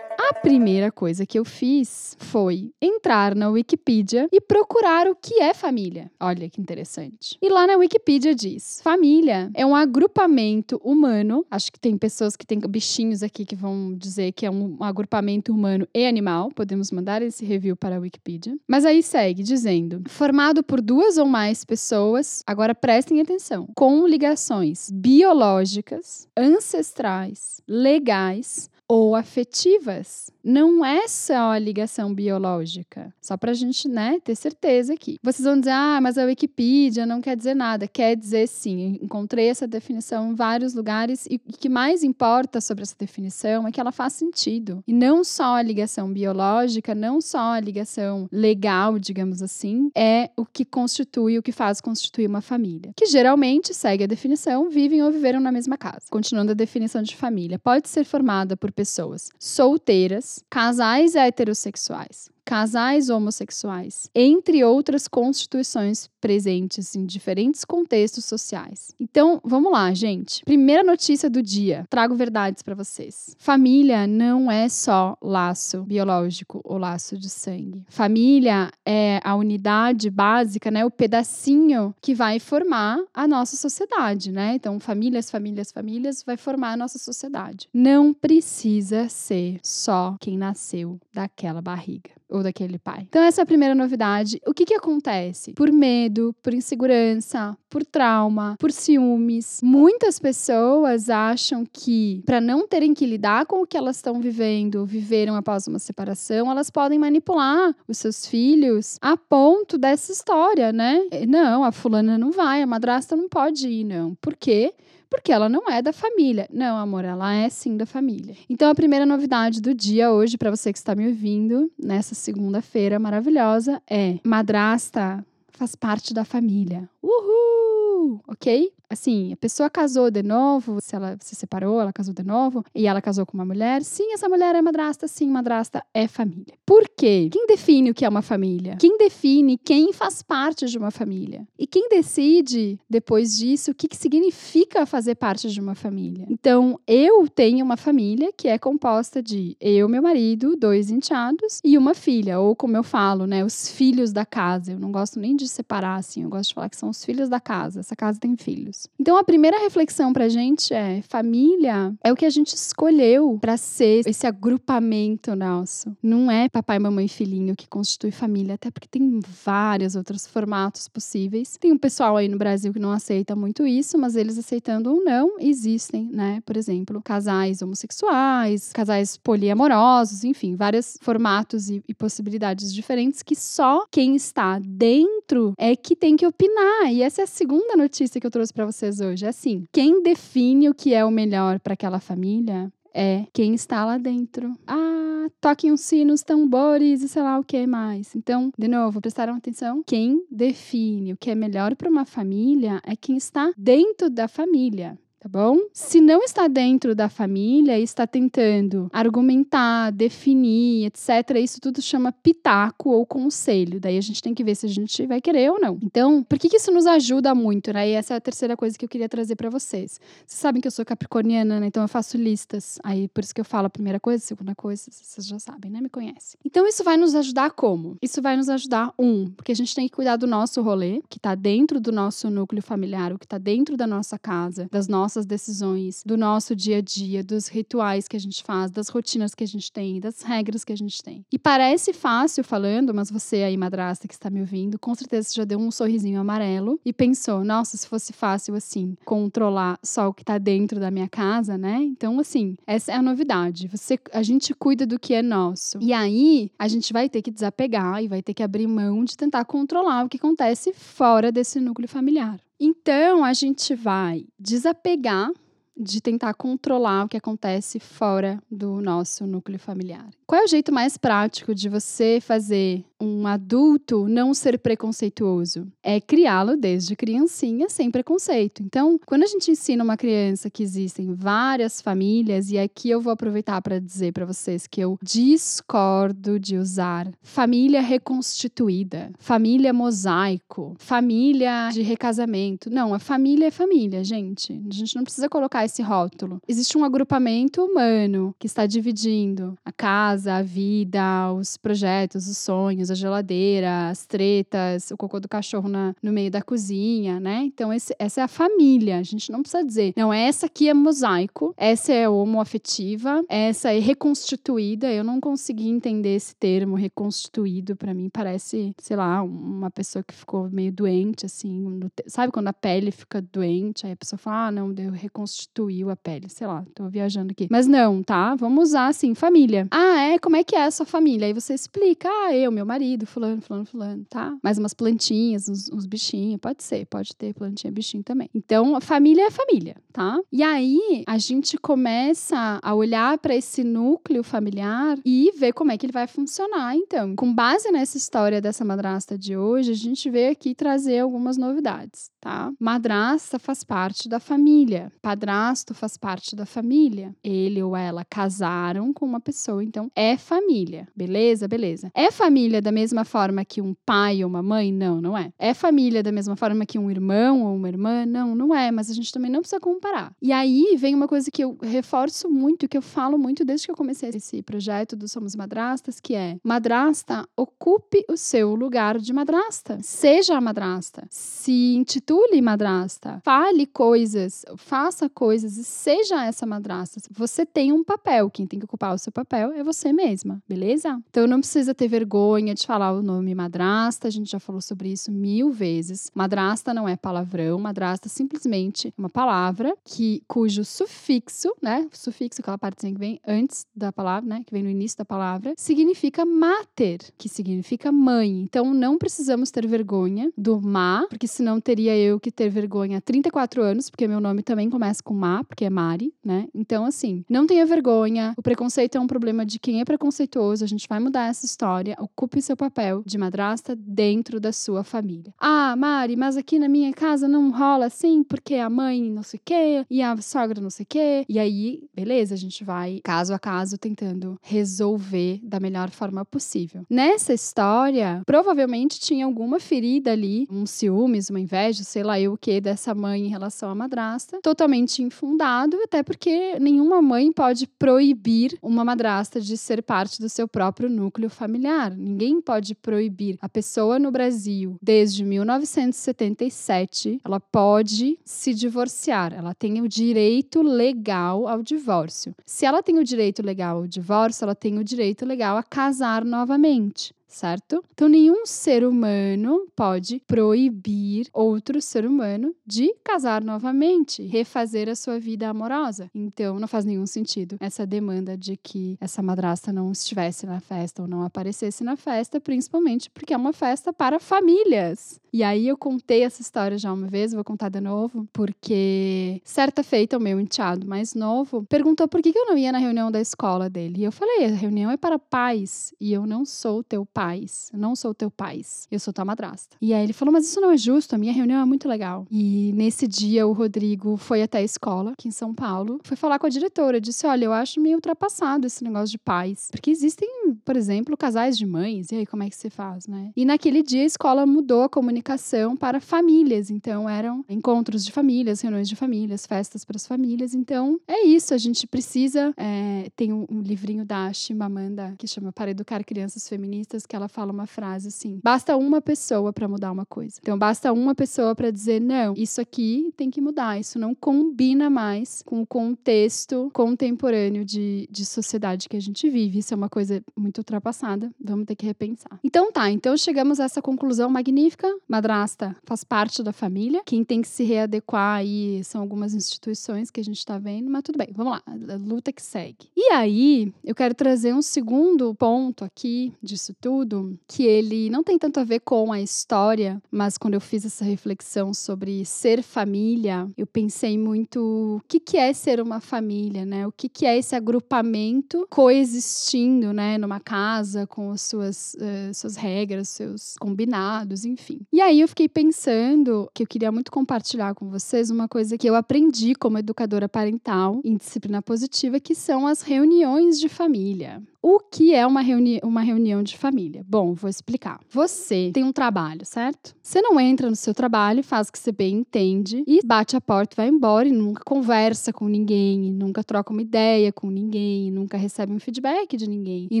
A 0.28 0.34
primeira 0.34 0.92
coisa 0.92 1.24
que 1.24 1.38
eu 1.38 1.44
fiz 1.44 2.14
foi 2.18 2.70
entrar 2.82 3.34
na 3.34 3.48
Wikipedia 3.48 4.28
e 4.30 4.42
procurar 4.42 5.06
o 5.06 5.16
que 5.16 5.40
é 5.40 5.54
família. 5.54 6.10
Olha 6.20 6.50
que 6.50 6.60
interessante. 6.60 7.38
E 7.40 7.48
lá 7.48 7.66
na 7.66 7.76
Wikipedia 7.76 8.34
diz: 8.34 8.78
família 8.84 9.50
é 9.54 9.64
um 9.64 9.74
agrupamento 9.74 10.78
humano. 10.84 11.46
Acho 11.50 11.72
que 11.72 11.80
tem 11.80 11.96
pessoas 11.96 12.36
que 12.36 12.46
têm 12.46 12.60
bichinhos 12.60 13.22
aqui 13.22 13.46
que 13.46 13.56
vão 13.56 13.94
dizer 13.96 14.32
que 14.32 14.44
é 14.44 14.50
um 14.50 14.76
agrupamento 14.82 15.50
humano 15.50 15.88
e 15.94 16.06
animal. 16.06 16.50
Podemos 16.54 16.90
mandar 16.90 17.22
esse 17.22 17.46
review 17.46 17.74
para 17.74 17.96
a 17.96 17.98
Wikipedia. 17.98 18.54
Mas 18.68 18.84
aí 18.84 19.02
segue 19.02 19.42
dizendo: 19.42 20.02
formado 20.10 20.62
por 20.62 20.82
duas 20.82 21.16
ou 21.16 21.24
mais 21.24 21.64
pessoas, 21.64 22.42
agora 22.46 22.74
prestem 22.74 23.18
atenção, 23.22 23.66
com 23.74 24.06
ligações 24.06 24.90
biológicas, 24.92 26.28
ancestrais, 26.36 27.62
legais 27.66 28.68
ou 28.88 29.14
afetivas. 29.14 30.30
Não 30.42 30.82
é 30.82 31.06
só 31.06 31.50
a 31.50 31.58
ligação 31.58 32.14
biológica. 32.14 33.12
Só 33.20 33.36
para 33.36 33.50
a 33.50 33.54
gente 33.54 33.86
né, 33.86 34.18
ter 34.24 34.34
certeza 34.34 34.94
aqui. 34.94 35.18
Vocês 35.22 35.44
vão 35.44 35.58
dizer, 35.58 35.72
ah, 35.72 36.00
mas 36.00 36.16
a 36.16 36.24
Wikipedia 36.24 37.04
não 37.04 37.20
quer 37.20 37.36
dizer 37.36 37.54
nada. 37.54 37.86
Quer 37.86 38.16
dizer 38.16 38.48
sim. 38.48 38.98
Encontrei 39.02 39.48
essa 39.48 39.66
definição 39.66 40.32
em 40.32 40.34
vários 40.34 40.72
lugares 40.72 41.26
e 41.26 41.36
o 41.36 41.58
que 41.58 41.68
mais 41.68 42.02
importa 42.02 42.62
sobre 42.62 42.82
essa 42.82 42.96
definição 42.98 43.68
é 43.68 43.70
que 43.70 43.78
ela 43.78 43.92
faz 43.92 44.14
sentido. 44.14 44.82
E 44.86 44.92
não 44.94 45.22
só 45.22 45.56
a 45.56 45.62
ligação 45.62 46.10
biológica, 46.10 46.94
não 46.94 47.20
só 47.20 47.52
a 47.52 47.60
ligação 47.60 48.26
legal, 48.32 48.98
digamos 48.98 49.42
assim, 49.42 49.90
é 49.94 50.30
o 50.34 50.46
que 50.46 50.64
constitui, 50.64 51.36
o 51.36 51.42
que 51.42 51.52
faz 51.52 51.78
constituir 51.82 52.26
uma 52.26 52.40
família. 52.40 52.92
Que 52.96 53.04
geralmente 53.04 53.74
segue 53.74 54.04
a 54.04 54.06
definição, 54.06 54.70
vivem 54.70 55.02
ou 55.02 55.12
viveram 55.12 55.40
na 55.40 55.52
mesma 55.52 55.76
casa. 55.76 56.06
Continuando 56.10 56.52
a 56.52 56.54
definição 56.54 57.02
de 57.02 57.14
família, 57.14 57.58
pode 57.58 57.88
ser 57.90 58.04
formada 58.04 58.56
por 58.56 58.72
pessoas 58.78 59.32
solteiras, 59.40 60.38
casais 60.48 61.16
heterossexuais, 61.16 62.30
casais 62.48 63.10
homossexuais, 63.10 64.10
entre 64.14 64.64
outras 64.64 65.06
constituições 65.06 66.08
presentes 66.18 66.96
em 66.96 67.04
diferentes 67.04 67.62
contextos 67.62 68.24
sociais. 68.24 68.94
Então, 68.98 69.38
vamos 69.44 69.70
lá, 69.70 69.92
gente. 69.92 70.42
Primeira 70.46 70.82
notícia 70.82 71.28
do 71.28 71.42
dia. 71.42 71.84
Trago 71.90 72.14
verdades 72.14 72.62
para 72.62 72.74
vocês. 72.74 73.36
Família 73.38 74.06
não 74.06 74.50
é 74.50 74.66
só 74.66 75.14
laço 75.20 75.82
biológico 75.82 76.62
ou 76.64 76.78
laço 76.78 77.18
de 77.18 77.28
sangue. 77.28 77.84
Família 77.86 78.70
é 78.82 79.20
a 79.22 79.36
unidade 79.36 80.08
básica, 80.08 80.70
né, 80.70 80.86
o 80.86 80.90
pedacinho 80.90 81.94
que 82.00 82.14
vai 82.14 82.40
formar 82.40 82.98
a 83.12 83.28
nossa 83.28 83.58
sociedade, 83.58 84.32
né? 84.32 84.54
Então, 84.54 84.80
famílias, 84.80 85.30
famílias, 85.30 85.70
famílias 85.70 86.22
vai 86.24 86.38
formar 86.38 86.72
a 86.72 86.76
nossa 86.78 86.98
sociedade. 86.98 87.68
Não 87.74 88.14
precisa 88.14 89.06
ser 89.10 89.60
só 89.62 90.16
quem 90.18 90.38
nasceu 90.38 90.98
daquela 91.12 91.60
barriga 91.60 92.16
ou 92.38 92.42
daquele 92.44 92.78
pai. 92.78 93.06
Então, 93.08 93.22
essa 93.22 93.40
é 93.40 93.44
a 93.44 93.46
primeira 93.46 93.74
novidade. 93.74 94.40
O 94.46 94.54
que, 94.54 94.64
que 94.64 94.74
acontece? 94.74 95.52
Por 95.52 95.70
medo, 95.70 96.34
por 96.42 96.54
insegurança, 96.54 97.56
por 97.68 97.84
trauma, 97.84 98.56
por 98.58 98.72
ciúmes, 98.72 99.60
muitas 99.62 100.18
pessoas 100.18 101.10
acham 101.10 101.64
que, 101.70 102.22
para 102.24 102.40
não 102.40 102.66
terem 102.66 102.94
que 102.94 103.06
lidar 103.06 103.46
com 103.46 103.62
o 103.62 103.66
que 103.66 103.76
elas 103.76 103.96
estão 103.96 104.20
vivendo, 104.20 104.86
viveram 104.86 105.34
após 105.34 105.66
uma 105.66 105.78
separação, 105.78 106.50
elas 106.50 106.70
podem 106.70 106.98
manipular 106.98 107.74
os 107.86 107.98
seus 107.98 108.26
filhos 108.26 108.98
a 109.00 109.16
ponto 109.16 109.76
dessa 109.76 110.12
história, 110.12 110.72
né? 110.72 111.00
Não, 111.28 111.64
a 111.64 111.72
fulana 111.72 112.16
não 112.16 112.30
vai, 112.30 112.62
a 112.62 112.66
madrasta 112.66 113.16
não 113.16 113.28
pode 113.28 113.68
ir, 113.68 113.84
não. 113.84 114.14
Por 114.16 114.34
quê? 114.36 114.72
Porque 115.10 115.32
ela 115.32 115.48
não 115.48 115.68
é 115.70 115.80
da 115.80 115.92
família. 115.92 116.48
Não, 116.52 116.76
amor, 116.76 117.04
ela 117.04 117.34
é 117.34 117.48
sim 117.48 117.76
da 117.76 117.86
família. 117.86 118.36
Então, 118.48 118.70
a 118.70 118.74
primeira 118.74 119.06
novidade 119.06 119.60
do 119.60 119.74
dia 119.74 120.12
hoje, 120.12 120.36
para 120.36 120.50
você 120.50 120.72
que 120.72 120.78
está 120.78 120.94
me 120.94 121.06
ouvindo, 121.06 121.70
nessa 121.78 122.14
segunda-feira 122.14 122.98
maravilhosa, 122.98 123.82
é: 123.88 124.18
madrasta 124.22 125.24
faz 125.50 125.74
parte 125.74 126.14
da 126.14 126.24
família. 126.24 126.88
Uhul! 127.02 128.20
Ok? 128.28 128.72
Assim, 128.90 129.32
a 129.32 129.36
pessoa 129.36 129.68
casou 129.68 130.10
de 130.10 130.22
novo, 130.22 130.78
se 130.80 130.96
ela 130.96 131.16
se 131.20 131.34
separou, 131.34 131.80
ela 131.80 131.92
casou 131.92 132.14
de 132.14 132.22
novo, 132.22 132.64
e 132.74 132.86
ela 132.86 133.02
casou 133.02 133.26
com 133.26 133.36
uma 133.36 133.44
mulher, 133.44 133.82
sim, 133.82 134.12
essa 134.12 134.28
mulher 134.28 134.54
é 134.54 134.62
madrasta, 134.62 135.06
sim, 135.06 135.28
madrasta 135.28 135.84
é 135.92 136.08
família. 136.08 136.54
Por 136.64 136.88
quê? 136.88 137.28
Quem 137.30 137.46
define 137.46 137.90
o 137.90 137.94
que 137.94 138.04
é 138.04 138.08
uma 138.08 138.22
família? 138.22 138.76
Quem 138.80 138.96
define 138.96 139.58
quem 139.58 139.92
faz 139.92 140.22
parte 140.22 140.66
de 140.66 140.78
uma 140.78 140.90
família? 140.90 141.46
E 141.58 141.66
quem 141.66 141.88
decide, 141.88 142.78
depois 142.88 143.36
disso, 143.36 143.72
o 143.72 143.74
que, 143.74 143.88
que 143.88 143.96
significa 143.96 144.86
fazer 144.86 145.16
parte 145.16 145.50
de 145.50 145.60
uma 145.60 145.74
família? 145.74 146.26
Então, 146.30 146.80
eu 146.86 147.28
tenho 147.28 147.64
uma 147.64 147.76
família 147.76 148.32
que 148.36 148.48
é 148.48 148.58
composta 148.58 149.22
de 149.22 149.56
eu, 149.60 149.88
meu 149.88 150.02
marido, 150.02 150.56
dois 150.56 150.90
enteados 150.90 151.60
e 151.62 151.76
uma 151.76 151.94
filha, 151.94 152.40
ou 152.40 152.56
como 152.56 152.76
eu 152.76 152.82
falo, 152.82 153.26
né, 153.26 153.44
os 153.44 153.68
filhos 153.68 154.12
da 154.12 154.24
casa. 154.24 154.72
Eu 154.72 154.78
não 154.78 154.90
gosto 154.90 155.20
nem 155.20 155.36
de 155.36 155.46
separar 155.46 155.96
assim, 155.96 156.22
eu 156.22 156.30
gosto 156.30 156.48
de 156.48 156.54
falar 156.54 156.70
que 156.70 156.76
são 156.76 156.88
os 156.88 157.04
filhos 157.04 157.28
da 157.28 157.40
casa. 157.40 157.80
Essa 157.80 157.96
casa 157.96 158.18
tem 158.18 158.36
filhos. 158.36 158.77
Então, 158.98 159.16
a 159.16 159.24
primeira 159.24 159.58
reflexão 159.58 160.12
pra 160.12 160.28
gente 160.28 160.74
é: 160.74 161.02
família 161.08 161.94
é 162.02 162.12
o 162.12 162.16
que 162.16 162.26
a 162.26 162.30
gente 162.30 162.54
escolheu 162.54 163.38
para 163.40 163.56
ser 163.56 164.06
esse 164.06 164.26
agrupamento 164.26 165.34
nosso. 165.34 165.96
Não 166.02 166.30
é 166.30 166.48
papai, 166.48 166.78
mamãe 166.78 167.06
e 167.06 167.08
filhinho 167.08 167.56
que 167.56 167.68
constitui 167.68 168.10
família, 168.10 168.54
até 168.54 168.70
porque 168.70 168.88
tem 168.88 169.20
vários 169.44 169.96
outros 169.96 170.26
formatos 170.26 170.88
possíveis. 170.88 171.56
Tem 171.58 171.72
um 171.72 171.78
pessoal 171.78 172.16
aí 172.16 172.28
no 172.28 172.38
Brasil 172.38 172.72
que 172.72 172.78
não 172.78 172.92
aceita 172.92 173.34
muito 173.34 173.66
isso, 173.66 173.98
mas 173.98 174.16
eles 174.16 174.38
aceitando 174.38 174.92
ou 174.92 175.02
não, 175.02 175.36
existem, 175.38 176.08
né? 176.12 176.42
Por 176.44 176.56
exemplo, 176.56 177.00
casais 177.02 177.62
homossexuais, 177.62 178.72
casais 178.72 179.16
poliamorosos, 179.16 180.24
enfim, 180.24 180.56
vários 180.56 180.96
formatos 181.00 181.68
e, 181.70 181.82
e 181.88 181.94
possibilidades 181.94 182.72
diferentes 182.72 183.22
que 183.22 183.34
só 183.34 183.86
quem 183.90 184.14
está 184.14 184.58
dentro 184.58 185.54
é 185.56 185.74
que 185.74 185.96
tem 185.96 186.16
que 186.16 186.26
opinar. 186.26 186.92
E 186.92 187.02
essa 187.02 187.22
é 187.22 187.24
a 187.24 187.26
segunda 187.26 187.76
notícia 187.76 188.20
que 188.20 188.26
eu 188.26 188.30
trouxe 188.30 188.52
para 188.52 188.66
vocês 188.72 189.00
hoje. 189.00 189.26
Assim: 189.26 189.64
quem 189.72 190.02
define 190.02 190.68
o 190.68 190.74
que 190.74 190.94
é 190.94 191.04
o 191.04 191.10
melhor 191.10 191.58
para 191.60 191.74
aquela 191.74 192.00
família 192.00 192.72
é 192.94 193.26
quem 193.32 193.54
está 193.54 193.84
lá 193.84 193.98
dentro. 193.98 194.52
Ah, 194.66 195.26
toquem 195.40 195.72
os 195.72 195.80
sinos, 195.80 196.22
tambores 196.22 197.02
e 197.02 197.08
sei 197.08 197.22
lá 197.22 197.38
o 197.38 197.44
que 197.44 197.66
mais. 197.66 198.14
Então, 198.14 198.50
de 198.58 198.68
novo, 198.68 199.00
prestaram 199.00 199.34
atenção? 199.34 199.82
Quem 199.86 200.24
define 200.30 201.12
o 201.12 201.16
que 201.16 201.30
é 201.30 201.34
melhor 201.34 201.76
para 201.76 201.90
uma 201.90 202.04
família 202.04 202.80
é 202.84 202.96
quem 202.96 203.16
está 203.16 203.52
dentro 203.56 204.10
da 204.10 204.28
família 204.28 204.98
tá 205.28 205.38
bom? 205.38 205.58
Se 205.72 206.00
não 206.00 206.22
está 206.22 206.48
dentro 206.48 206.94
da 206.94 207.08
família 207.08 207.78
e 207.78 207.82
está 207.82 208.06
tentando 208.06 208.88
argumentar, 208.92 209.90
definir, 209.90 210.86
etc., 210.86 211.36
isso 211.36 211.60
tudo 211.60 211.82
chama 211.82 212.10
pitaco 212.10 212.90
ou 212.90 213.04
conselho. 213.04 213.78
Daí 213.78 213.98
a 213.98 214.00
gente 214.00 214.22
tem 214.22 214.34
que 214.34 214.42
ver 214.42 214.54
se 214.54 214.66
a 214.66 214.68
gente 214.68 215.06
vai 215.06 215.20
querer 215.20 215.50
ou 215.50 215.60
não. 215.60 215.78
Então, 215.82 216.22
por 216.22 216.38
que, 216.38 216.48
que 216.48 216.56
isso 216.56 216.72
nos 216.72 216.86
ajuda 216.86 217.34
muito, 217.34 217.72
né? 217.72 217.90
E 217.90 217.92
essa 217.92 218.14
é 218.14 218.16
a 218.16 218.20
terceira 218.20 218.56
coisa 218.56 218.76
que 218.78 218.84
eu 218.84 218.88
queria 218.88 219.08
trazer 219.08 219.36
para 219.36 219.50
vocês. 219.50 220.00
Vocês 220.26 220.40
sabem 220.40 220.60
que 220.60 220.66
eu 220.66 220.72
sou 220.72 220.84
capricorniana, 220.84 221.60
né? 221.60 221.66
Então 221.66 221.82
eu 221.82 221.88
faço 221.88 222.16
listas. 222.16 222.78
Aí 222.82 223.08
por 223.08 223.22
isso 223.22 223.34
que 223.34 223.40
eu 223.40 223.44
falo 223.44 223.66
a 223.66 223.70
primeira 223.70 224.00
coisa, 224.00 224.24
a 224.24 224.26
segunda 224.26 224.54
coisa, 224.54 224.84
vocês 224.90 225.26
já 225.26 225.38
sabem, 225.38 225.70
né? 225.70 225.80
Me 225.80 225.90
conhecem. 225.90 226.38
Então 226.44 226.66
isso 226.66 226.82
vai 226.82 226.96
nos 226.96 227.14
ajudar 227.14 227.50
como? 227.50 227.96
Isso 228.00 228.22
vai 228.22 228.36
nos 228.36 228.48
ajudar, 228.48 228.92
um, 228.98 229.30
porque 229.30 229.52
a 229.52 229.54
gente 229.54 229.74
tem 229.74 229.86
que 229.86 229.94
cuidar 229.94 230.16
do 230.16 230.26
nosso 230.26 230.62
rolê, 230.62 231.02
que 231.08 231.20
tá 231.20 231.34
dentro 231.34 231.80
do 231.80 231.92
nosso 231.92 232.30
núcleo 232.30 232.62
familiar, 232.62 233.12
o 233.12 233.18
que 233.18 233.26
tá 233.26 233.38
dentro 233.38 233.76
da 233.76 233.86
nossa 233.86 234.18
casa, 234.18 234.68
das 234.70 234.88
nossas 234.88 235.17
nossas 235.18 235.26
decisões, 235.26 236.02
do 236.04 236.16
nosso 236.16 236.54
dia 236.54 236.78
a 236.78 236.80
dia, 236.80 237.24
dos 237.24 237.48
rituais 237.48 238.06
que 238.06 238.16
a 238.16 238.20
gente 238.20 238.42
faz, 238.42 238.70
das 238.70 238.88
rotinas 238.88 239.34
que 239.34 239.42
a 239.42 239.46
gente 239.46 239.72
tem, 239.72 239.98
das 239.98 240.22
regras 240.22 240.64
que 240.64 240.72
a 240.72 240.76
gente 240.76 241.02
tem. 241.02 241.24
E 241.32 241.38
parece 241.38 241.92
fácil 241.92 242.44
falando, 242.44 242.94
mas 242.94 243.10
você 243.10 243.42
aí, 243.42 243.56
madrasta 243.56 244.06
que 244.06 244.14
está 244.14 244.30
me 244.30 244.40
ouvindo, 244.40 244.78
com 244.78 244.94
certeza 244.94 245.34
já 245.34 245.44
deu 245.44 245.58
um 245.58 245.70
sorrisinho 245.70 246.20
amarelo 246.20 246.80
e 246.84 246.92
pensou: 246.92 247.44
nossa, 247.44 247.76
se 247.76 247.86
fosse 247.86 248.12
fácil 248.12 248.54
assim, 248.54 248.96
controlar 249.04 249.78
só 249.82 250.08
o 250.08 250.14
que 250.14 250.22
está 250.22 250.38
dentro 250.38 250.78
da 250.78 250.90
minha 250.90 251.08
casa, 251.08 251.58
né? 251.58 251.82
Então, 251.82 252.20
assim, 252.20 252.56
essa 252.66 252.92
é 252.92 252.94
a 252.94 253.02
novidade. 253.02 253.68
Você, 253.68 253.98
a 254.12 254.22
gente 254.22 254.54
cuida 254.54 254.86
do 254.86 254.98
que 254.98 255.14
é 255.14 255.22
nosso. 255.22 255.78
E 255.80 255.92
aí, 255.92 256.50
a 256.58 256.68
gente 256.68 256.92
vai 256.92 257.08
ter 257.08 257.22
que 257.22 257.30
desapegar 257.30 258.02
e 258.02 258.08
vai 258.08 258.22
ter 258.22 258.34
que 258.34 258.42
abrir 258.42 258.66
mão 258.66 259.04
de 259.04 259.16
tentar 259.16 259.44
controlar 259.44 260.04
o 260.04 260.08
que 260.08 260.16
acontece 260.16 260.72
fora 260.72 261.32
desse 261.32 261.58
núcleo 261.58 261.88
familiar. 261.88 262.38
Então, 262.60 263.24
a 263.24 263.32
gente 263.32 263.74
vai 263.74 264.24
desapegar 264.38 265.30
de 265.78 266.00
tentar 266.00 266.34
controlar 266.34 267.04
o 267.04 267.08
que 267.08 267.16
acontece 267.16 267.78
fora 267.78 268.42
do 268.50 268.80
nosso 268.80 269.26
núcleo 269.26 269.58
familiar. 269.58 270.08
Qual 270.26 270.42
é 270.42 270.44
o 270.44 270.48
jeito 270.48 270.72
mais 270.72 270.98
prático 270.98 271.54
de 271.54 271.68
você 271.68 272.18
fazer 272.20 272.84
um 273.00 273.26
adulto 273.26 274.06
não 274.08 274.34
ser 274.34 274.58
preconceituoso? 274.58 275.66
É 275.82 276.00
criá-lo 276.00 276.56
desde 276.56 276.96
criancinha 276.96 277.68
sem 277.70 277.90
preconceito. 277.90 278.62
Então, 278.62 279.00
quando 279.06 279.22
a 279.22 279.26
gente 279.26 279.50
ensina 279.50 279.82
uma 279.82 279.96
criança 279.96 280.50
que 280.50 280.62
existem 280.62 281.14
várias 281.14 281.80
famílias, 281.80 282.50
e 282.50 282.58
aqui 282.58 282.90
eu 282.90 283.00
vou 283.00 283.12
aproveitar 283.12 283.62
para 283.62 283.80
dizer 283.80 284.12
para 284.12 284.26
vocês 284.26 284.66
que 284.66 284.80
eu 284.80 284.98
discordo 285.02 286.38
de 286.38 286.58
usar 286.58 287.08
família 287.22 287.80
reconstituída, 287.80 289.10
família 289.18 289.72
mosaico, 289.72 290.74
família 290.78 291.70
de 291.72 291.82
recasamento. 291.82 292.68
Não, 292.68 292.92
a 292.92 292.98
família 292.98 293.46
é 293.46 293.50
família, 293.50 294.02
gente. 294.04 294.60
A 294.68 294.74
gente 294.74 294.96
não 294.96 295.04
precisa 295.04 295.28
colocar 295.28 295.64
esse 295.68 295.82
rótulo. 295.82 296.40
Existe 296.48 296.76
um 296.76 296.84
agrupamento 296.84 297.62
humano 297.62 298.34
que 298.38 298.46
está 298.46 298.66
dividindo 298.66 299.56
a 299.64 299.70
casa, 299.70 300.34
a 300.34 300.42
vida, 300.42 301.32
os 301.32 301.56
projetos, 301.56 302.26
os 302.26 302.38
sonhos, 302.38 302.90
a 302.90 302.94
geladeira, 302.94 303.88
as 303.88 304.06
tretas, 304.06 304.90
o 304.90 304.96
cocô 304.96 305.20
do 305.20 305.28
cachorro 305.28 305.68
na, 305.68 305.94
no 306.02 306.12
meio 306.12 306.30
da 306.30 306.42
cozinha, 306.42 307.20
né? 307.20 307.42
Então, 307.44 307.72
esse, 307.72 307.94
essa 307.98 308.20
é 308.22 308.24
a 308.24 308.28
família. 308.28 308.98
A 308.98 309.02
gente 309.02 309.30
não 309.30 309.42
precisa 309.42 309.64
dizer, 309.64 309.92
não, 309.96 310.12
essa 310.12 310.46
aqui 310.46 310.68
é 310.68 310.74
mosaico, 310.74 311.54
essa 311.56 311.92
é 311.92 312.08
homoafetiva, 312.08 313.22
essa 313.28 313.72
é 313.72 313.78
reconstituída. 313.78 314.90
Eu 314.90 315.04
não 315.04 315.20
consegui 315.20 315.68
entender 315.68 316.16
esse 316.16 316.34
termo 316.34 316.74
reconstituído. 316.74 317.76
Para 317.76 317.94
mim, 317.94 318.08
parece, 318.08 318.74
sei 318.78 318.96
lá, 318.96 319.22
uma 319.22 319.70
pessoa 319.70 320.02
que 320.02 320.14
ficou 320.14 320.50
meio 320.50 320.72
doente, 320.72 321.26
assim. 321.26 321.80
Sabe 322.06 322.32
quando 322.32 322.48
a 322.48 322.52
pele 322.52 322.90
fica 322.90 323.20
doente? 323.20 323.86
Aí 323.86 323.92
a 323.92 323.96
pessoa 323.96 324.18
fala, 324.18 324.46
ah, 324.46 324.52
não, 324.52 324.72
deu 324.72 324.90
reconstituir 324.90 325.57
substituiu 325.58 325.90
a 325.90 325.96
pele. 325.96 326.28
Sei 326.28 326.46
lá, 326.46 326.64
tô 326.74 326.88
viajando 326.88 327.32
aqui. 327.32 327.48
Mas 327.50 327.66
não, 327.66 328.02
tá? 328.02 328.34
Vamos 328.36 328.70
usar 328.70 328.88
assim, 328.88 329.14
família. 329.14 329.66
Ah, 329.70 330.00
é? 330.00 330.18
Como 330.18 330.36
é 330.36 330.44
que 330.44 330.54
é 330.54 330.64
a 330.64 330.70
sua 330.70 330.86
família? 330.86 331.26
Aí 331.26 331.32
você 331.32 331.54
explica, 331.54 332.08
ah, 332.08 332.34
eu, 332.34 332.52
meu 332.52 332.64
marido, 332.64 333.06
fulano, 333.06 333.40
fulano, 333.40 333.66
fulano, 333.66 334.06
tá? 334.08 334.36
Mais 334.42 334.58
umas 334.58 334.72
plantinhas, 334.72 335.48
uns, 335.48 335.68
uns 335.70 335.86
bichinhos. 335.86 336.40
Pode 336.40 336.62
ser, 336.62 336.86
pode 336.86 337.14
ter 337.16 337.34
plantinha, 337.34 337.72
bichinho 337.72 338.02
também. 338.02 338.30
Então, 338.34 338.80
família 338.80 339.26
é 339.26 339.30
família, 339.30 339.76
tá? 339.92 340.20
E 340.32 340.42
aí, 340.42 341.02
a 341.06 341.18
gente 341.18 341.58
começa 341.58 342.60
a 342.62 342.74
olhar 342.74 343.18
para 343.18 343.34
esse 343.34 343.64
núcleo 343.64 344.22
familiar 344.22 344.98
e 345.04 345.32
ver 345.36 345.52
como 345.52 345.72
é 345.72 345.78
que 345.78 345.86
ele 345.86 345.92
vai 345.92 346.06
funcionar. 346.06 346.76
Então, 346.76 347.16
com 347.16 347.32
base 347.32 347.70
nessa 347.70 347.96
história 347.96 348.40
dessa 348.40 348.64
madrasta 348.64 349.18
de 349.18 349.36
hoje, 349.36 349.72
a 349.72 349.76
gente 349.76 350.08
veio 350.08 350.30
aqui 350.30 350.54
trazer 350.54 351.00
algumas 351.00 351.36
novidades, 351.36 352.10
tá? 352.20 352.52
Madrasta 352.60 353.38
faz 353.38 353.64
parte 353.64 354.08
da 354.08 354.20
família. 354.20 354.92
Padrasto 355.02 355.37
padrasto 355.38 355.72
faz 355.72 355.96
parte 355.96 356.34
da 356.34 356.44
família. 356.44 357.14
Ele 357.22 357.62
ou 357.62 357.76
ela 357.76 358.04
casaram 358.04 358.92
com 358.92 359.06
uma 359.06 359.20
pessoa, 359.20 359.62
então 359.62 359.90
é 359.94 360.16
família. 360.16 360.88
Beleza? 360.96 361.46
Beleza. 361.46 361.90
É 361.94 362.10
família 362.10 362.60
da 362.60 362.72
mesma 362.72 363.04
forma 363.04 363.44
que 363.44 363.60
um 363.60 363.74
pai 363.86 364.24
ou 364.24 364.28
uma 364.28 364.42
mãe? 364.42 364.72
Não, 364.72 365.00
não 365.00 365.16
é. 365.16 365.32
É 365.38 365.54
família 365.54 366.02
da 366.02 366.10
mesma 366.10 366.34
forma 366.34 366.66
que 366.66 366.78
um 366.78 366.90
irmão 366.90 367.44
ou 367.44 367.54
uma 367.54 367.68
irmã? 367.68 368.04
Não, 368.04 368.34
não 368.34 368.52
é. 368.52 368.72
Mas 368.72 368.90
a 368.90 368.94
gente 368.94 369.12
também 369.12 369.30
não 369.30 369.40
precisa 369.40 369.60
comparar. 369.60 370.12
E 370.20 370.32
aí 370.32 370.76
vem 370.76 370.94
uma 370.94 371.06
coisa 371.06 371.30
que 371.30 371.44
eu 371.44 371.56
reforço 371.62 372.28
muito, 372.28 372.68
que 372.68 372.76
eu 372.76 372.82
falo 372.82 373.16
muito 373.16 373.44
desde 373.44 373.66
que 373.66 373.70
eu 373.70 373.76
comecei 373.76 374.08
esse 374.08 374.42
projeto 374.42 374.96
do 374.96 375.06
Somos 375.06 375.36
Madrastas, 375.36 376.00
que 376.00 376.14
é 376.14 376.36
madrasta, 376.42 377.28
ocupe 377.36 378.04
o 378.08 378.16
seu 378.16 378.56
lugar 378.56 378.98
de 378.98 379.12
madrasta. 379.12 379.78
Seja 379.82 380.36
a 380.36 380.40
madrasta. 380.40 381.06
Se 381.10 381.74
intitule 381.76 382.42
madrasta. 382.42 383.20
Fale 383.24 383.66
coisas, 383.66 384.44
faça 384.56 385.08
coisas 385.08 385.27
coisas 385.28 385.58
e 385.58 385.64
seja 385.64 386.24
essa 386.24 386.46
madrasta. 386.46 387.02
Você 387.10 387.44
tem 387.44 387.70
um 387.70 387.84
papel, 387.84 388.30
quem 388.30 388.46
tem 388.46 388.58
que 388.58 388.64
ocupar 388.64 388.94
o 388.94 388.98
seu 388.98 389.12
papel 389.12 389.52
é 389.52 389.62
você 389.62 389.92
mesma, 389.92 390.42
beleza? 390.48 390.98
Então 391.10 391.26
não 391.26 391.40
precisa 391.40 391.74
ter 391.74 391.86
vergonha 391.86 392.54
de 392.54 392.66
falar 392.66 392.92
o 392.92 393.02
nome 393.02 393.34
madrasta, 393.34 394.08
a 394.08 394.10
gente 394.10 394.30
já 394.30 394.40
falou 394.40 394.62
sobre 394.62 394.90
isso 394.90 395.12
mil 395.12 395.50
vezes. 395.52 396.10
Madrasta 396.14 396.72
não 396.72 396.88
é 396.88 396.96
palavrão, 396.96 397.58
madrasta 397.58 398.08
simplesmente 398.08 398.88
é 398.88 398.92
uma 398.96 399.10
palavra 399.10 399.76
que 399.84 400.22
cujo 400.26 400.64
sufixo, 400.64 401.52
né, 401.60 401.86
sufixo, 401.92 402.40
aquela 402.40 402.56
partezinha 402.56 402.94
que 402.94 402.98
vem 402.98 403.20
antes 403.26 403.66
da 403.76 403.92
palavra, 403.92 404.26
né, 404.26 404.42
que 404.46 404.52
vem 404.54 404.62
no 404.62 404.70
início 404.70 404.96
da 404.96 405.04
palavra, 405.04 405.52
significa 405.58 406.24
mater, 406.24 407.00
que 407.18 407.28
significa 407.28 407.92
mãe. 407.92 408.40
Então 408.40 408.72
não 408.72 408.96
precisamos 408.96 409.50
ter 409.50 409.66
vergonha 409.66 410.32
do 410.38 410.58
ma, 410.58 411.06
porque 411.10 411.26
senão 411.26 411.60
teria 411.60 411.94
eu 411.94 412.18
que 412.18 412.30
ter 412.30 412.48
vergonha 412.48 412.96
há 412.96 413.00
34 413.02 413.62
anos, 413.62 413.90
porque 413.90 414.08
meu 414.08 414.20
nome 414.20 414.42
também 414.42 414.70
começa 414.70 415.02
com 415.02 415.17
Má, 415.18 415.44
porque 415.44 415.64
é 415.64 415.70
Mari, 415.70 416.14
né? 416.24 416.46
Então, 416.54 416.84
assim, 416.84 417.24
não 417.28 417.46
tenha 417.46 417.66
vergonha. 417.66 418.34
O 418.36 418.42
preconceito 418.42 418.96
é 418.96 419.00
um 419.00 419.06
problema 419.06 419.44
de 419.44 419.58
quem 419.58 419.80
é 419.80 419.84
preconceituoso. 419.84 420.64
A 420.64 420.68
gente 420.68 420.88
vai 420.88 421.00
mudar 421.00 421.28
essa 421.28 421.44
história. 421.44 421.96
Ocupe 421.98 422.40
seu 422.40 422.56
papel 422.56 423.02
de 423.04 423.18
madrasta 423.18 423.74
dentro 423.76 424.40
da 424.40 424.52
sua 424.52 424.84
família. 424.84 425.34
Ah, 425.38 425.74
Mari, 425.76 426.16
mas 426.16 426.36
aqui 426.36 426.58
na 426.58 426.68
minha 426.68 426.92
casa 426.92 427.26
não 427.26 427.50
rola 427.50 427.86
assim, 427.86 428.22
porque 428.22 428.54
a 428.54 428.70
mãe 428.70 429.10
não 429.10 429.22
sei 429.22 429.38
o 429.38 429.42
quê 429.44 429.84
e 429.90 430.00
a 430.00 430.16
sogra 430.18 430.60
não 430.60 430.70
sei 430.70 430.84
o 430.84 430.86
quê. 430.86 431.24
E 431.28 431.38
aí, 431.38 431.82
beleza, 431.94 432.34
a 432.34 432.38
gente 432.38 432.62
vai 432.64 433.00
caso 433.02 433.34
a 433.34 433.38
caso 433.38 433.76
tentando 433.76 434.38
resolver 434.42 435.40
da 435.42 435.58
melhor 435.58 435.90
forma 435.90 436.24
possível. 436.24 436.84
Nessa 436.88 437.32
história, 437.34 438.22
provavelmente 438.24 439.00
tinha 439.00 439.24
alguma 439.24 439.58
ferida 439.58 440.12
ali, 440.12 440.46
um 440.50 440.66
ciúmes, 440.66 441.30
uma 441.30 441.40
inveja, 441.40 441.82
sei 441.82 442.02
lá 442.02 442.20
eu 442.20 442.28
o 442.34 442.38
que, 442.38 442.60
dessa 442.60 442.94
mãe 442.94 443.26
em 443.26 443.28
relação 443.28 443.70
à 443.70 443.74
madrasta, 443.74 444.38
totalmente 444.42 445.02
infundado, 445.08 445.76
até 445.82 446.02
porque 446.02 446.58
nenhuma 446.60 447.02
mãe 447.02 447.32
pode 447.32 447.66
proibir 447.66 448.56
uma 448.62 448.84
madrasta 448.84 449.40
de 449.40 449.56
ser 449.56 449.82
parte 449.82 450.20
do 450.20 450.28
seu 450.28 450.46
próprio 450.46 450.88
núcleo 450.88 451.28
familiar. 451.28 451.90
Ninguém 451.96 452.40
pode 452.40 452.74
proibir. 452.74 453.36
A 453.40 453.48
pessoa 453.48 453.98
no 453.98 454.12
Brasil, 454.12 454.76
desde 454.80 455.24
1977, 455.24 457.20
ela 457.24 457.40
pode 457.40 458.18
se 458.24 458.54
divorciar, 458.54 459.32
ela 459.34 459.54
tem 459.54 459.80
o 459.80 459.88
direito 459.88 460.62
legal 460.62 461.48
ao 461.48 461.62
divórcio. 461.62 462.34
Se 462.46 462.64
ela 462.64 462.82
tem 462.82 462.98
o 462.98 463.04
direito 463.04 463.42
legal 463.42 463.78
ao 463.78 463.86
divórcio, 463.86 464.44
ela 464.44 464.54
tem 464.54 464.78
o 464.78 464.84
direito 464.84 465.26
legal 465.26 465.56
a 465.56 465.62
casar 465.62 466.24
novamente 466.24 467.17
certo? 467.28 467.84
Então, 467.92 468.08
nenhum 468.08 468.46
ser 468.46 468.84
humano 468.84 469.68
pode 469.76 470.22
proibir 470.26 471.28
outro 471.32 471.80
ser 471.80 472.06
humano 472.06 472.54
de 472.66 472.94
casar 473.04 473.44
novamente, 473.44 474.22
refazer 474.22 474.88
a 474.88 474.96
sua 474.96 475.20
vida 475.20 475.48
amorosa. 475.48 476.10
Então, 476.14 476.58
não 476.58 476.66
faz 476.66 476.84
nenhum 476.84 477.06
sentido 477.06 477.56
essa 477.60 477.86
demanda 477.86 478.36
de 478.36 478.56
que 478.56 478.96
essa 479.00 479.22
madrasta 479.22 479.72
não 479.72 479.92
estivesse 479.92 480.46
na 480.46 480.60
festa 480.60 481.02
ou 481.02 481.08
não 481.08 481.22
aparecesse 481.22 481.84
na 481.84 481.96
festa, 481.96 482.40
principalmente 482.40 483.10
porque 483.10 483.34
é 483.34 483.36
uma 483.36 483.52
festa 483.52 483.92
para 483.92 484.18
famílias. 484.18 485.20
E 485.32 485.42
aí 485.42 485.68
eu 485.68 485.76
contei 485.76 486.22
essa 486.22 486.40
história 486.40 486.78
já 486.78 486.92
uma 486.92 487.06
vez, 487.06 487.32
vou 487.32 487.44
contar 487.44 487.68
de 487.68 487.80
novo, 487.80 488.26
porque 488.32 489.40
certa 489.44 489.82
feita 489.82 490.16
o 490.16 490.20
meu 490.20 490.40
enteado 490.40 490.86
mais 490.86 491.14
novo 491.14 491.64
perguntou 491.68 492.08
por 492.08 492.22
que 492.22 492.32
eu 492.34 492.46
não 492.46 492.56
ia 492.56 492.72
na 492.72 492.78
reunião 492.78 493.10
da 493.10 493.20
escola 493.20 493.68
dele. 493.68 494.00
E 494.00 494.04
eu 494.04 494.12
falei: 494.12 494.46
a 494.46 494.48
reunião 494.48 494.90
é 494.90 494.96
para 494.96 495.18
pais 495.18 495.92
e 496.00 496.12
eu 496.12 496.26
não 496.26 496.44
sou 496.44 496.82
teu 496.82 497.04
pais, 497.18 497.70
eu 497.72 497.78
não 497.78 497.96
sou 497.96 498.14
teu 498.14 498.30
pais, 498.30 498.86
eu 498.90 499.00
sou 499.00 499.12
tua 499.12 499.24
madrasta. 499.24 499.76
E 499.80 499.92
aí 499.92 500.04
ele 500.04 500.12
falou: 500.12 500.32
mas 500.32 500.46
isso 500.46 500.60
não 500.60 500.70
é 500.70 500.76
justo, 500.76 501.14
a 501.14 501.18
minha 501.18 501.32
reunião 501.32 501.60
é 501.60 501.64
muito 501.64 501.88
legal. 501.88 502.26
E 502.30 502.72
nesse 502.74 503.06
dia 503.06 503.46
o 503.46 503.52
Rodrigo 503.52 504.16
foi 504.16 504.42
até 504.42 504.58
a 504.58 504.62
escola, 504.62 505.12
aqui 505.12 505.28
em 505.28 505.32
São 505.32 505.54
Paulo, 505.54 506.00
foi 506.04 506.16
falar 506.16 506.38
com 506.38 506.46
a 506.46 506.50
diretora, 506.50 507.00
disse: 507.00 507.26
olha, 507.26 507.44
eu 507.46 507.52
acho 507.52 507.80
meio 507.80 507.96
ultrapassado 507.96 508.66
esse 508.66 508.84
negócio 508.84 509.08
de 509.08 509.18
pais, 509.18 509.68
porque 509.70 509.90
existem, 509.90 510.28
por 510.64 510.76
exemplo, 510.76 511.16
casais 511.16 511.56
de 511.58 511.66
mães, 511.66 512.10
e 512.12 512.16
aí 512.16 512.26
como 512.26 512.42
é 512.42 512.50
que 512.50 512.56
você 512.56 512.70
faz, 512.70 513.06
né? 513.06 513.32
E 513.36 513.44
naquele 513.44 513.82
dia 513.82 514.02
a 514.02 514.06
escola 514.06 514.46
mudou 514.46 514.82
a 514.82 514.88
comunicação 514.88 515.18
comunicação 515.28 515.76
para 515.76 516.00
famílias. 516.00 516.70
Então, 516.70 517.08
eram 517.08 517.44
encontros 517.48 518.04
de 518.04 518.12
famílias, 518.12 518.60
reuniões 518.60 518.88
de 518.88 518.96
famílias, 518.96 519.46
festas 519.46 519.84
para 519.84 519.96
as 519.96 520.06
famílias. 520.06 520.54
Então, 520.54 521.00
é 521.06 521.26
isso. 521.26 521.54
A 521.54 521.58
gente 521.58 521.86
precisa. 521.86 522.52
É, 522.56 523.10
tem 523.16 523.32
um, 523.32 523.46
um, 523.50 523.60
livrinho 523.60 524.04
da 524.04 524.32
Chimamanda 524.32 525.14
que 525.18 525.26
chama 525.26 525.52
Para 525.52 525.70
Educar 525.70 526.04
Crianças 526.04 526.48
Feministas, 526.48 527.06
que 527.08 527.16
ela 527.16 527.28
fala 527.28 527.52
uma 527.52 527.66
frase 527.66 528.08
assim: 528.08 528.40
basta 528.42 528.76
uma 528.76 529.00
pessoa 529.00 529.52
para 529.52 529.66
mudar 529.66 529.90
uma 529.90 530.06
coisa. 530.06 530.36
Então, 530.40 530.58
basta 530.58 530.92
uma 530.92 531.14
pessoa 531.14 531.54
para 531.54 531.70
dizer, 531.70 532.00
não, 532.00 532.34
isso 532.36 532.60
aqui 532.60 533.12
tem 533.16 533.30
que 533.30 533.40
mudar. 533.40 533.78
Isso 533.78 533.98
não 533.98 534.14
combina 534.14 534.90
mais 534.90 535.42
com 535.42 535.62
o 535.62 535.66
contexto 535.66 536.70
contemporâneo 536.72 537.64
de, 537.64 538.08
de 538.10 538.24
sociedade 538.24 538.88
que 538.88 538.96
a 538.96 539.00
gente 539.00 539.28
vive. 539.28 539.58
Isso 539.58 539.74
é 539.74 539.76
uma 539.76 539.88
coisa 539.88 540.22
muito 540.36 540.58
ultrapassada. 540.58 541.32
Vamos 541.40 541.66
ter 541.66 541.74
que 541.74 541.86
repensar. 541.86 542.38
Então, 542.44 542.70
tá. 542.70 542.90
Então, 542.90 543.16
chegamos 543.16 543.58
a 543.60 543.64
essa 543.64 543.80
conclusão 543.80 544.30
magnífica 544.30 544.88
madrasta 545.08 545.74
faz 545.84 546.04
parte 546.04 546.42
da 546.42 546.52
família. 546.52 547.02
Quem 547.04 547.24
tem 547.24 547.40
que 547.40 547.48
se 547.48 547.64
readequar 547.64 548.36
aí 548.36 548.82
são 548.84 549.00
algumas 549.00 549.34
instituições 549.34 550.10
que 550.10 550.20
a 550.20 550.24
gente 550.24 550.44
tá 550.44 550.58
vendo, 550.58 550.90
mas 550.90 551.02
tudo 551.02 551.18
bem, 551.18 551.28
vamos 551.32 551.52
lá, 551.52 551.62
luta 551.98 552.32
que 552.32 552.42
segue. 552.42 552.88
E 552.96 553.12
aí, 553.12 553.72
eu 553.84 553.94
quero 553.94 554.14
trazer 554.14 554.54
um 554.54 554.62
segundo 554.62 555.34
ponto 555.34 555.84
aqui 555.84 556.32
disso 556.42 556.74
tudo, 556.80 556.97
que 557.46 557.64
ele 557.64 558.10
não 558.10 558.22
tem 558.22 558.38
tanto 558.38 558.60
a 558.60 558.64
ver 558.64 558.80
com 558.80 559.12
a 559.12 559.20
história, 559.20 560.00
mas 560.10 560.38
quando 560.38 560.54
eu 560.54 560.60
fiz 560.60 560.84
essa 560.84 561.04
reflexão 561.04 561.72
sobre 561.74 562.24
ser 562.24 562.62
família, 562.62 563.48
eu 563.56 563.66
pensei 563.66 564.18
muito 564.18 564.98
o 564.98 565.00
que, 565.06 565.20
que 565.20 565.36
é 565.36 565.52
ser 565.52 565.80
uma 565.80 566.00
família, 566.00 566.64
né? 566.64 566.86
O 566.86 566.92
que, 566.92 567.08
que 567.08 567.26
é 567.26 567.36
esse 567.36 567.54
agrupamento 567.54 568.66
coexistindo, 568.70 569.92
né, 569.92 570.18
numa 570.18 570.40
casa 570.40 571.06
com 571.06 571.30
as 571.30 571.42
suas, 571.42 571.94
uh, 571.94 572.34
suas 572.34 572.56
regras, 572.56 573.08
seus 573.08 573.54
combinados, 573.58 574.44
enfim. 574.44 574.80
E 574.92 575.00
aí 575.00 575.20
eu 575.20 575.28
fiquei 575.28 575.48
pensando 575.48 576.48
que 576.54 576.62
eu 576.62 576.66
queria 576.66 576.92
muito 576.92 577.10
compartilhar 577.10 577.74
com 577.74 577.88
vocês 577.88 578.30
uma 578.30 578.48
coisa 578.48 578.76
que 578.76 578.88
eu 578.88 578.94
aprendi 578.94 579.54
como 579.54 579.78
educadora 579.78 580.28
parental 580.28 581.00
em 581.04 581.16
disciplina 581.16 581.62
positiva, 581.62 582.20
que 582.20 582.34
são 582.34 582.66
as 582.66 582.82
reuniões 582.82 583.58
de 583.58 583.68
família. 583.68 584.42
O 584.60 584.80
que 584.80 585.14
é 585.14 585.24
uma, 585.24 585.40
reuni 585.40 585.78
uma 585.84 586.00
reunião 586.00 586.42
de 586.42 586.58
família? 586.58 587.04
Bom, 587.06 587.32
vou 587.32 587.48
explicar. 587.48 588.00
Você 588.10 588.72
tem 588.74 588.82
um 588.82 588.90
trabalho, 588.90 589.46
certo? 589.46 589.94
Você 590.02 590.20
não 590.20 590.40
entra 590.40 590.68
no 590.68 590.74
seu 590.74 590.92
trabalho, 590.92 591.44
faz 591.44 591.68
o 591.68 591.72
que 591.72 591.78
você 591.78 591.92
bem 591.92 592.16
entende 592.16 592.82
e 592.84 593.00
bate 593.06 593.36
a 593.36 593.40
porta, 593.40 593.76
vai 593.76 593.88
embora 593.88 594.26
e 594.26 594.32
nunca 594.32 594.64
conversa 594.64 595.32
com 595.32 595.46
ninguém, 595.46 596.12
nunca 596.12 596.42
troca 596.42 596.72
uma 596.72 596.82
ideia 596.82 597.32
com 597.32 597.48
ninguém, 597.50 598.10
nunca 598.10 598.36
recebe 598.36 598.72
um 598.72 598.80
feedback 598.80 599.36
de 599.36 599.48
ninguém 599.48 599.86
e 599.92 600.00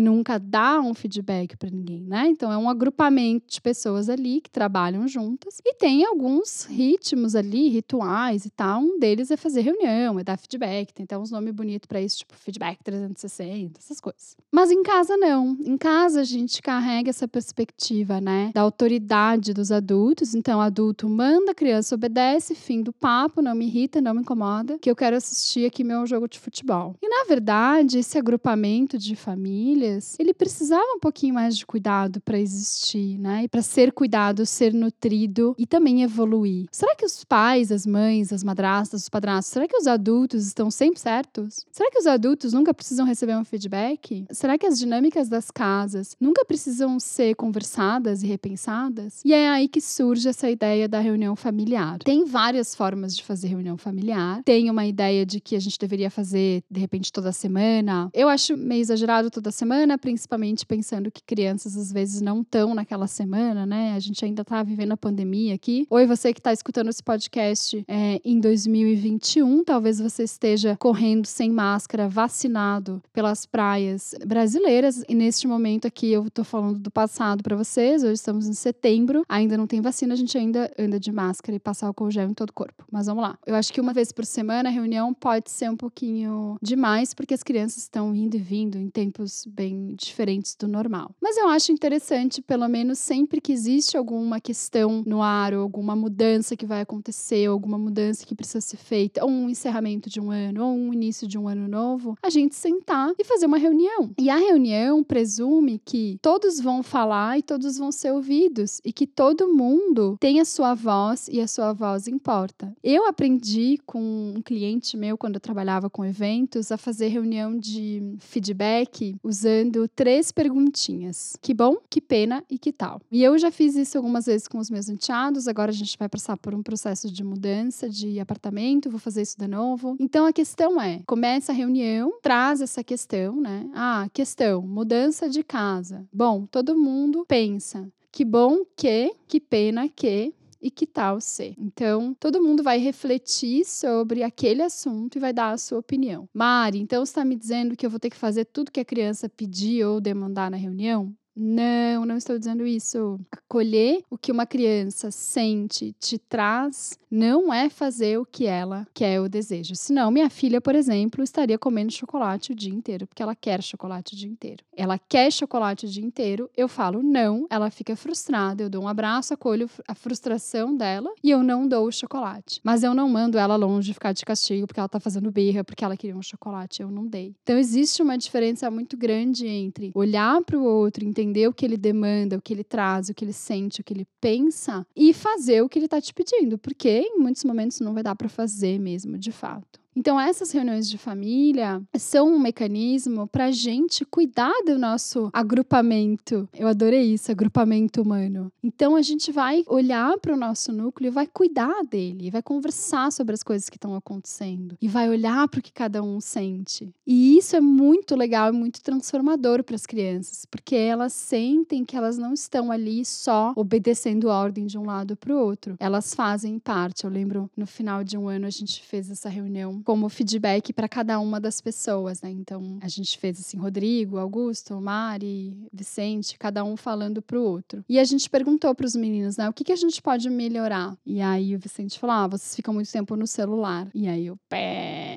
nunca 0.00 0.40
dá 0.40 0.80
um 0.80 0.92
feedback 0.92 1.56
para 1.56 1.70
ninguém, 1.70 2.02
né? 2.02 2.26
Então 2.26 2.50
é 2.50 2.58
um 2.58 2.68
agrupamento 2.68 3.46
de 3.46 3.60
pessoas 3.60 4.08
ali 4.08 4.40
que 4.40 4.50
trabalham 4.50 5.06
juntas 5.06 5.60
e 5.64 5.74
tem 5.74 6.04
alguns 6.04 6.64
ritmos 6.64 7.36
ali, 7.36 7.68
rituais 7.68 8.44
e 8.44 8.50
tal. 8.50 8.80
Um 8.80 8.98
deles 8.98 9.30
é 9.30 9.36
fazer 9.36 9.60
reunião, 9.60 10.18
é 10.18 10.24
dar 10.24 10.36
feedback, 10.36 10.92
tem 10.92 11.04
até 11.04 11.16
uns 11.16 11.30
nomes 11.30 11.54
bonitos 11.54 11.86
para 11.86 12.00
isso, 12.00 12.18
tipo 12.18 12.34
feedback 12.34 12.82
360, 12.82 13.78
essas 13.78 14.00
coisas. 14.00 14.36
Mas 14.58 14.72
em 14.72 14.82
casa 14.82 15.16
não. 15.16 15.56
Em 15.64 15.78
casa 15.78 16.22
a 16.22 16.24
gente 16.24 16.60
carrega 16.60 17.10
essa 17.10 17.28
perspectiva, 17.28 18.20
né, 18.20 18.50
da 18.52 18.60
autoridade 18.60 19.54
dos 19.54 19.70
adultos. 19.70 20.34
Então, 20.34 20.60
adulto 20.60 21.08
manda, 21.08 21.54
criança 21.54 21.94
obedece, 21.94 22.56
fim 22.56 22.82
do 22.82 22.92
papo, 22.92 23.40
não 23.40 23.54
me 23.54 23.66
irrita, 23.66 24.00
não 24.00 24.14
me 24.14 24.22
incomoda, 24.22 24.76
que 24.80 24.90
eu 24.90 24.96
quero 24.96 25.14
assistir 25.14 25.64
aqui 25.64 25.84
meu 25.84 26.04
jogo 26.08 26.26
de 26.26 26.40
futebol. 26.40 26.96
E 27.00 27.08
na 27.08 27.24
verdade, 27.28 28.00
esse 28.00 28.18
agrupamento 28.18 28.98
de 28.98 29.14
famílias, 29.14 30.16
ele 30.18 30.34
precisava 30.34 30.92
um 30.92 30.98
pouquinho 30.98 31.34
mais 31.34 31.56
de 31.56 31.64
cuidado 31.64 32.20
para 32.20 32.36
existir, 32.36 33.16
né? 33.16 33.44
E 33.44 33.48
para 33.48 33.62
ser 33.62 33.92
cuidado, 33.92 34.44
ser 34.44 34.74
nutrido 34.74 35.54
e 35.56 35.68
também 35.68 36.02
evoluir. 36.02 36.66
Será 36.72 36.96
que 36.96 37.06
os 37.06 37.22
pais, 37.22 37.70
as 37.70 37.86
mães, 37.86 38.32
as 38.32 38.42
madrastas, 38.42 39.02
os 39.02 39.08
padrastos, 39.08 39.52
será 39.52 39.68
que 39.68 39.76
os 39.76 39.86
adultos 39.86 40.48
estão 40.48 40.68
sempre 40.68 40.98
certos? 40.98 41.64
Será 41.70 41.88
que 41.92 41.98
os 42.00 42.08
adultos 42.08 42.52
nunca 42.52 42.74
precisam 42.74 43.06
receber 43.06 43.36
um 43.36 43.44
feedback? 43.44 44.26
Será 44.38 44.56
que 44.56 44.66
as 44.66 44.78
dinâmicas 44.78 45.28
das 45.28 45.50
casas 45.50 46.16
nunca 46.20 46.44
precisam 46.44 47.00
ser 47.00 47.34
conversadas 47.34 48.22
e 48.22 48.26
repensadas? 48.26 49.20
E 49.24 49.34
é 49.34 49.48
aí 49.48 49.66
que 49.66 49.80
surge 49.80 50.28
essa 50.28 50.48
ideia 50.48 50.88
da 50.88 51.00
reunião 51.00 51.34
familiar. 51.34 51.98
Tem 51.98 52.24
várias 52.24 52.74
formas 52.74 53.16
de 53.16 53.24
fazer 53.24 53.48
reunião 53.48 53.76
familiar. 53.76 54.42
Tem 54.44 54.70
uma 54.70 54.86
ideia 54.86 55.26
de 55.26 55.40
que 55.40 55.56
a 55.56 55.60
gente 55.60 55.78
deveria 55.78 56.08
fazer, 56.08 56.62
de 56.70 56.78
repente, 56.78 57.12
toda 57.12 57.32
semana. 57.32 58.08
Eu 58.14 58.28
acho 58.28 58.56
meio 58.56 58.80
exagerado 58.80 59.28
toda 59.28 59.50
semana, 59.50 59.98
principalmente 59.98 60.64
pensando 60.64 61.10
que 61.10 61.22
crianças 61.22 61.76
às 61.76 61.92
vezes 61.92 62.20
não 62.20 62.42
estão 62.42 62.74
naquela 62.74 63.08
semana, 63.08 63.66
né? 63.66 63.94
A 63.94 63.98
gente 63.98 64.24
ainda 64.24 64.42
está 64.42 64.62
vivendo 64.62 64.92
a 64.92 64.96
pandemia 64.96 65.54
aqui. 65.54 65.84
Oi, 65.90 66.06
você 66.06 66.32
que 66.32 66.38
está 66.38 66.52
escutando 66.52 66.90
esse 66.90 67.02
podcast 67.02 67.84
é, 67.88 68.20
em 68.24 68.38
2021, 68.38 69.64
talvez 69.64 69.98
você 69.98 70.22
esteja 70.22 70.76
correndo 70.76 71.26
sem 71.26 71.50
máscara, 71.50 72.08
vacinado 72.08 73.02
pelas 73.12 73.44
praias 73.44 74.14
brasileiras. 74.28 75.02
E 75.08 75.14
neste 75.14 75.48
momento 75.48 75.86
aqui 75.86 76.12
eu 76.12 76.30
tô 76.30 76.44
falando 76.44 76.78
do 76.78 76.90
passado 76.90 77.42
para 77.42 77.56
vocês. 77.56 78.04
Hoje 78.04 78.14
estamos 78.14 78.46
em 78.46 78.52
setembro, 78.52 79.24
ainda 79.26 79.56
não 79.56 79.66
tem 79.66 79.80
vacina, 79.80 80.12
a 80.12 80.16
gente 80.16 80.36
ainda 80.36 80.70
anda 80.78 81.00
de 81.00 81.10
máscara 81.10 81.56
e 81.56 81.58
passar 81.58 81.86
álcool 81.86 82.10
gel 82.10 82.28
em 82.28 82.34
todo 82.34 82.50
o 82.50 82.52
corpo. 82.52 82.84
Mas 82.92 83.06
vamos 83.06 83.22
lá. 83.22 83.38
Eu 83.46 83.54
acho 83.54 83.72
que 83.72 83.80
uma 83.80 83.94
vez 83.94 84.12
por 84.12 84.26
semana 84.26 84.68
a 84.68 84.72
reunião 84.72 85.14
pode 85.14 85.50
ser 85.50 85.70
um 85.70 85.76
pouquinho 85.76 86.56
demais, 86.60 87.14
porque 87.14 87.32
as 87.32 87.42
crianças 87.42 87.78
estão 87.78 88.14
indo 88.14 88.36
e 88.36 88.38
vindo 88.38 88.76
em 88.76 88.90
tempos 88.90 89.46
bem 89.46 89.94
diferentes 89.96 90.54
do 90.54 90.68
normal. 90.68 91.10
Mas 91.20 91.38
eu 91.38 91.48
acho 91.48 91.72
interessante, 91.72 92.42
pelo 92.42 92.68
menos 92.68 92.98
sempre 92.98 93.40
que 93.40 93.52
existe 93.52 93.96
alguma 93.96 94.40
questão 94.40 95.02
no 95.06 95.22
ar, 95.22 95.54
ou 95.54 95.62
alguma 95.62 95.96
mudança 95.96 96.54
que 96.54 96.66
vai 96.66 96.82
acontecer, 96.82 97.46
alguma 97.46 97.78
mudança 97.78 98.26
que 98.26 98.34
precisa 98.34 98.60
ser 98.60 98.76
feita, 98.76 99.24
ou 99.24 99.30
um 99.30 99.48
encerramento 99.48 100.10
de 100.10 100.20
um 100.20 100.30
ano, 100.30 100.66
ou 100.66 100.74
um 100.74 100.92
início 100.92 101.26
de 101.26 101.38
um 101.38 101.48
ano 101.48 101.66
novo, 101.66 102.18
a 102.22 102.28
gente 102.28 102.54
sentar 102.54 103.10
e 103.18 103.24
fazer 103.24 103.46
uma 103.46 103.56
reunião 103.56 104.10
E 104.20 104.28
a 104.28 104.36
reunião 104.36 105.04
presume 105.04 105.80
que 105.84 106.18
todos 106.20 106.58
vão 106.58 106.82
falar 106.82 107.38
e 107.38 107.42
todos 107.42 107.78
vão 107.78 107.92
ser 107.92 108.10
ouvidos 108.10 108.80
e 108.84 108.92
que 108.92 109.06
todo 109.06 109.54
mundo 109.54 110.16
tem 110.18 110.40
a 110.40 110.44
sua 110.44 110.74
voz 110.74 111.28
e 111.30 111.40
a 111.40 111.46
sua 111.46 111.72
voz 111.72 112.08
importa. 112.08 112.74
Eu 112.82 113.06
aprendi 113.06 113.78
com 113.86 114.34
um 114.36 114.42
cliente 114.42 114.96
meu 114.96 115.16
quando 115.16 115.36
eu 115.36 115.40
trabalhava 115.40 115.88
com 115.88 116.04
eventos 116.04 116.72
a 116.72 116.76
fazer 116.76 117.06
reunião 117.08 117.56
de 117.56 118.16
feedback 118.18 119.14
usando 119.22 119.86
três 119.86 120.32
perguntinhas: 120.32 121.36
que 121.40 121.54
bom, 121.54 121.76
que 121.88 122.00
pena 122.00 122.42
e 122.50 122.58
que 122.58 122.72
tal. 122.72 123.00
E 123.12 123.22
eu 123.22 123.38
já 123.38 123.52
fiz 123.52 123.76
isso 123.76 123.96
algumas 123.96 124.26
vezes 124.26 124.48
com 124.48 124.58
os 124.58 124.68
meus 124.68 124.88
enteados, 124.88 125.46
agora 125.46 125.70
a 125.70 125.74
gente 125.74 125.96
vai 125.96 126.08
passar 126.08 126.36
por 126.36 126.56
um 126.56 126.62
processo 126.62 127.08
de 127.08 127.22
mudança 127.22 127.88
de 127.88 128.18
apartamento, 128.18 128.90
vou 128.90 128.98
fazer 128.98 129.22
isso 129.22 129.38
de 129.38 129.46
novo. 129.46 129.96
Então 130.00 130.26
a 130.26 130.32
questão 130.32 130.80
é: 130.80 131.02
começa 131.06 131.52
a 131.52 131.54
reunião, 131.54 132.18
traz 132.20 132.60
essa 132.60 132.82
questão, 132.82 133.40
né? 133.40 133.70
Ah, 133.72 134.07
questão, 134.08 134.62
mudança 134.62 135.28
de 135.28 135.42
casa. 135.42 136.06
Bom, 136.12 136.46
todo 136.46 136.78
mundo 136.78 137.24
pensa. 137.26 137.90
Que 138.10 138.24
bom 138.24 138.64
que, 138.76 139.14
que 139.26 139.38
pena 139.38 139.88
que, 139.88 140.32
e 140.60 140.70
que 140.70 140.86
tal 140.86 141.20
ser? 141.20 141.54
Então, 141.56 142.14
todo 142.18 142.42
mundo 142.42 142.62
vai 142.62 142.78
refletir 142.78 143.64
sobre 143.64 144.22
aquele 144.22 144.62
assunto 144.62 145.16
e 145.16 145.20
vai 145.20 145.32
dar 145.32 145.52
a 145.52 145.58
sua 145.58 145.78
opinião. 145.78 146.28
Mari, 146.34 146.78
então 146.78 147.02
está 147.02 147.24
me 147.24 147.36
dizendo 147.36 147.76
que 147.76 147.86
eu 147.86 147.90
vou 147.90 148.00
ter 148.00 148.10
que 148.10 148.16
fazer 148.16 148.44
tudo 148.46 148.72
que 148.72 148.80
a 148.80 148.84
criança 148.84 149.28
pedir 149.28 149.84
ou 149.84 150.00
demandar 150.00 150.50
na 150.50 150.56
reunião? 150.56 151.14
Não, 151.40 152.04
não 152.04 152.16
estou 152.16 152.36
dizendo 152.36 152.66
isso. 152.66 153.20
Acolher 153.30 154.02
o 154.10 154.18
que 154.18 154.32
uma 154.32 154.44
criança 154.44 155.10
sente, 155.12 155.94
te 156.00 156.18
traz, 156.18 156.98
não 157.08 157.54
é 157.54 157.68
fazer 157.68 158.18
o 158.18 158.26
que 158.26 158.46
ela 158.46 158.86
quer 158.92 159.20
ou 159.20 159.28
deseja. 159.28 159.74
Senão, 159.76 160.10
minha 160.10 160.28
filha, 160.28 160.60
por 160.60 160.74
exemplo, 160.74 161.22
estaria 161.22 161.56
comendo 161.56 161.92
chocolate 161.92 162.52
o 162.52 162.54
dia 162.54 162.72
inteiro, 162.72 163.06
porque 163.06 163.22
ela 163.22 163.36
quer 163.36 163.62
chocolate 163.62 164.14
o 164.14 164.16
dia 164.16 164.28
inteiro. 164.28 164.64
Ela 164.76 164.98
quer 164.98 165.30
chocolate 165.32 165.86
o 165.86 165.88
dia 165.88 166.04
inteiro, 166.04 166.50
eu 166.56 166.68
falo 166.68 167.02
não, 167.02 167.46
ela 167.48 167.70
fica 167.70 167.94
frustrada, 167.94 168.64
eu 168.64 168.70
dou 168.70 168.82
um 168.82 168.88
abraço, 168.88 169.32
acolho 169.32 169.70
a 169.86 169.94
frustração 169.94 170.76
dela 170.76 171.12
e 171.22 171.30
eu 171.30 171.42
não 171.42 171.68
dou 171.68 171.86
o 171.86 171.92
chocolate. 171.92 172.60
Mas 172.64 172.82
eu 172.82 172.94
não 172.94 173.08
mando 173.08 173.38
ela 173.38 173.54
longe 173.54 173.94
ficar 173.94 174.12
de 174.12 174.24
castigo 174.24 174.66
porque 174.66 174.80
ela 174.80 174.88
tá 174.88 174.98
fazendo 174.98 175.30
birra, 175.30 175.62
porque 175.62 175.84
ela 175.84 175.96
queria 175.96 176.16
um 176.16 176.22
chocolate, 176.22 176.82
eu 176.82 176.90
não 176.90 177.06
dei. 177.06 177.34
Então, 177.42 177.56
existe 177.56 178.02
uma 178.02 178.18
diferença 178.18 178.68
muito 178.70 178.96
grande 178.96 179.46
entre 179.46 179.92
olhar 179.94 180.42
para 180.42 180.58
o 180.58 180.64
outro, 180.64 181.04
entender 181.04 181.27
entender 181.28 181.48
o 181.48 181.52
que 181.52 181.64
ele 181.64 181.76
demanda, 181.76 182.36
o 182.36 182.42
que 182.42 182.52
ele 182.52 182.64
traz, 182.64 183.08
o 183.08 183.14
que 183.14 183.24
ele 183.24 183.32
sente, 183.32 183.80
o 183.80 183.84
que 183.84 183.92
ele 183.92 184.06
pensa 184.20 184.86
e 184.96 185.12
fazer 185.12 185.62
o 185.62 185.68
que 185.68 185.78
ele 185.78 185.86
está 185.86 186.00
te 186.00 186.12
pedindo, 186.12 186.58
porque 186.58 186.88
em 186.88 187.18
muitos 187.18 187.44
momentos 187.44 187.80
não 187.80 187.94
vai 187.94 188.02
dar 188.02 188.16
para 188.16 188.28
fazer 188.28 188.78
mesmo, 188.78 189.18
de 189.18 189.30
fato. 189.30 189.80
Então, 189.98 190.18
essas 190.20 190.52
reuniões 190.52 190.88
de 190.88 190.96
família 190.96 191.82
são 191.98 192.32
um 192.32 192.38
mecanismo 192.38 193.26
para 193.26 193.46
a 193.46 193.50
gente 193.50 194.04
cuidar 194.04 194.54
do 194.64 194.78
nosso 194.78 195.28
agrupamento. 195.32 196.48
Eu 196.54 196.68
adorei 196.68 197.14
isso, 197.14 197.32
agrupamento 197.32 198.00
humano. 198.00 198.52
Então, 198.62 198.94
a 198.94 199.02
gente 199.02 199.32
vai 199.32 199.64
olhar 199.66 200.16
para 200.18 200.32
o 200.32 200.36
nosso 200.36 200.70
núcleo 200.70 201.10
vai 201.10 201.26
cuidar 201.26 201.82
dele, 201.82 202.30
vai 202.30 202.40
conversar 202.40 203.10
sobre 203.10 203.34
as 203.34 203.42
coisas 203.42 203.68
que 203.68 203.76
estão 203.76 203.96
acontecendo 203.96 204.76
e 204.80 204.86
vai 204.86 205.08
olhar 205.08 205.48
para 205.48 205.58
o 205.58 205.62
que 205.62 205.72
cada 205.72 206.00
um 206.00 206.20
sente. 206.20 206.94
E 207.04 207.36
isso 207.36 207.56
é 207.56 207.60
muito 207.60 208.14
legal 208.14 208.50
e 208.50 208.56
muito 208.56 208.80
transformador 208.80 209.64
para 209.64 209.74
as 209.74 209.84
crianças, 209.84 210.44
porque 210.44 210.76
elas 210.76 211.12
sentem 211.12 211.84
que 211.84 211.96
elas 211.96 212.16
não 212.16 212.32
estão 212.32 212.70
ali 212.70 213.04
só 213.04 213.52
obedecendo 213.56 214.28
ordem 214.28 214.64
de 214.64 214.78
um 214.78 214.84
lado 214.84 215.16
para 215.16 215.34
o 215.34 215.40
outro. 215.40 215.74
Elas 215.80 216.14
fazem 216.14 216.56
parte. 216.60 217.02
Eu 217.02 217.10
lembro 217.10 217.50
no 217.56 217.66
final 217.66 218.04
de 218.04 218.16
um 218.16 218.28
ano 218.28 218.46
a 218.46 218.50
gente 218.50 218.80
fez 218.84 219.10
essa 219.10 219.28
reunião 219.28 219.82
como 219.88 220.06
feedback 220.10 220.70
para 220.70 220.86
cada 220.86 221.18
uma 221.18 221.40
das 221.40 221.62
pessoas, 221.62 222.20
né? 222.20 222.28
Então, 222.28 222.76
a 222.82 222.88
gente 222.88 223.16
fez 223.16 223.40
assim, 223.40 223.56
Rodrigo, 223.56 224.18
Augusto, 224.18 224.78
Mari, 224.78 225.56
Vicente, 225.72 226.36
cada 226.38 226.62
um 226.62 226.76
falando 226.76 227.22
pro 227.22 227.42
outro. 227.42 227.82
E 227.88 227.98
a 227.98 228.04
gente 228.04 228.28
perguntou 228.28 228.74
para 228.74 228.84
os 228.84 228.94
meninos, 228.94 229.38
né, 229.38 229.48
o 229.48 229.52
que, 229.54 229.64
que 229.64 229.72
a 229.72 229.76
gente 229.76 230.02
pode 230.02 230.28
melhorar? 230.28 230.94
E 231.06 231.22
aí 231.22 231.56
o 231.56 231.58
Vicente 231.58 231.98
falou: 231.98 232.16
ah, 232.16 232.26
vocês 232.26 232.54
ficam 232.54 232.74
muito 232.74 232.92
tempo 232.92 233.16
no 233.16 233.26
celular. 233.26 233.88
E 233.94 234.06
aí 234.06 234.26
eu, 234.26 234.36
pé, 234.46 235.07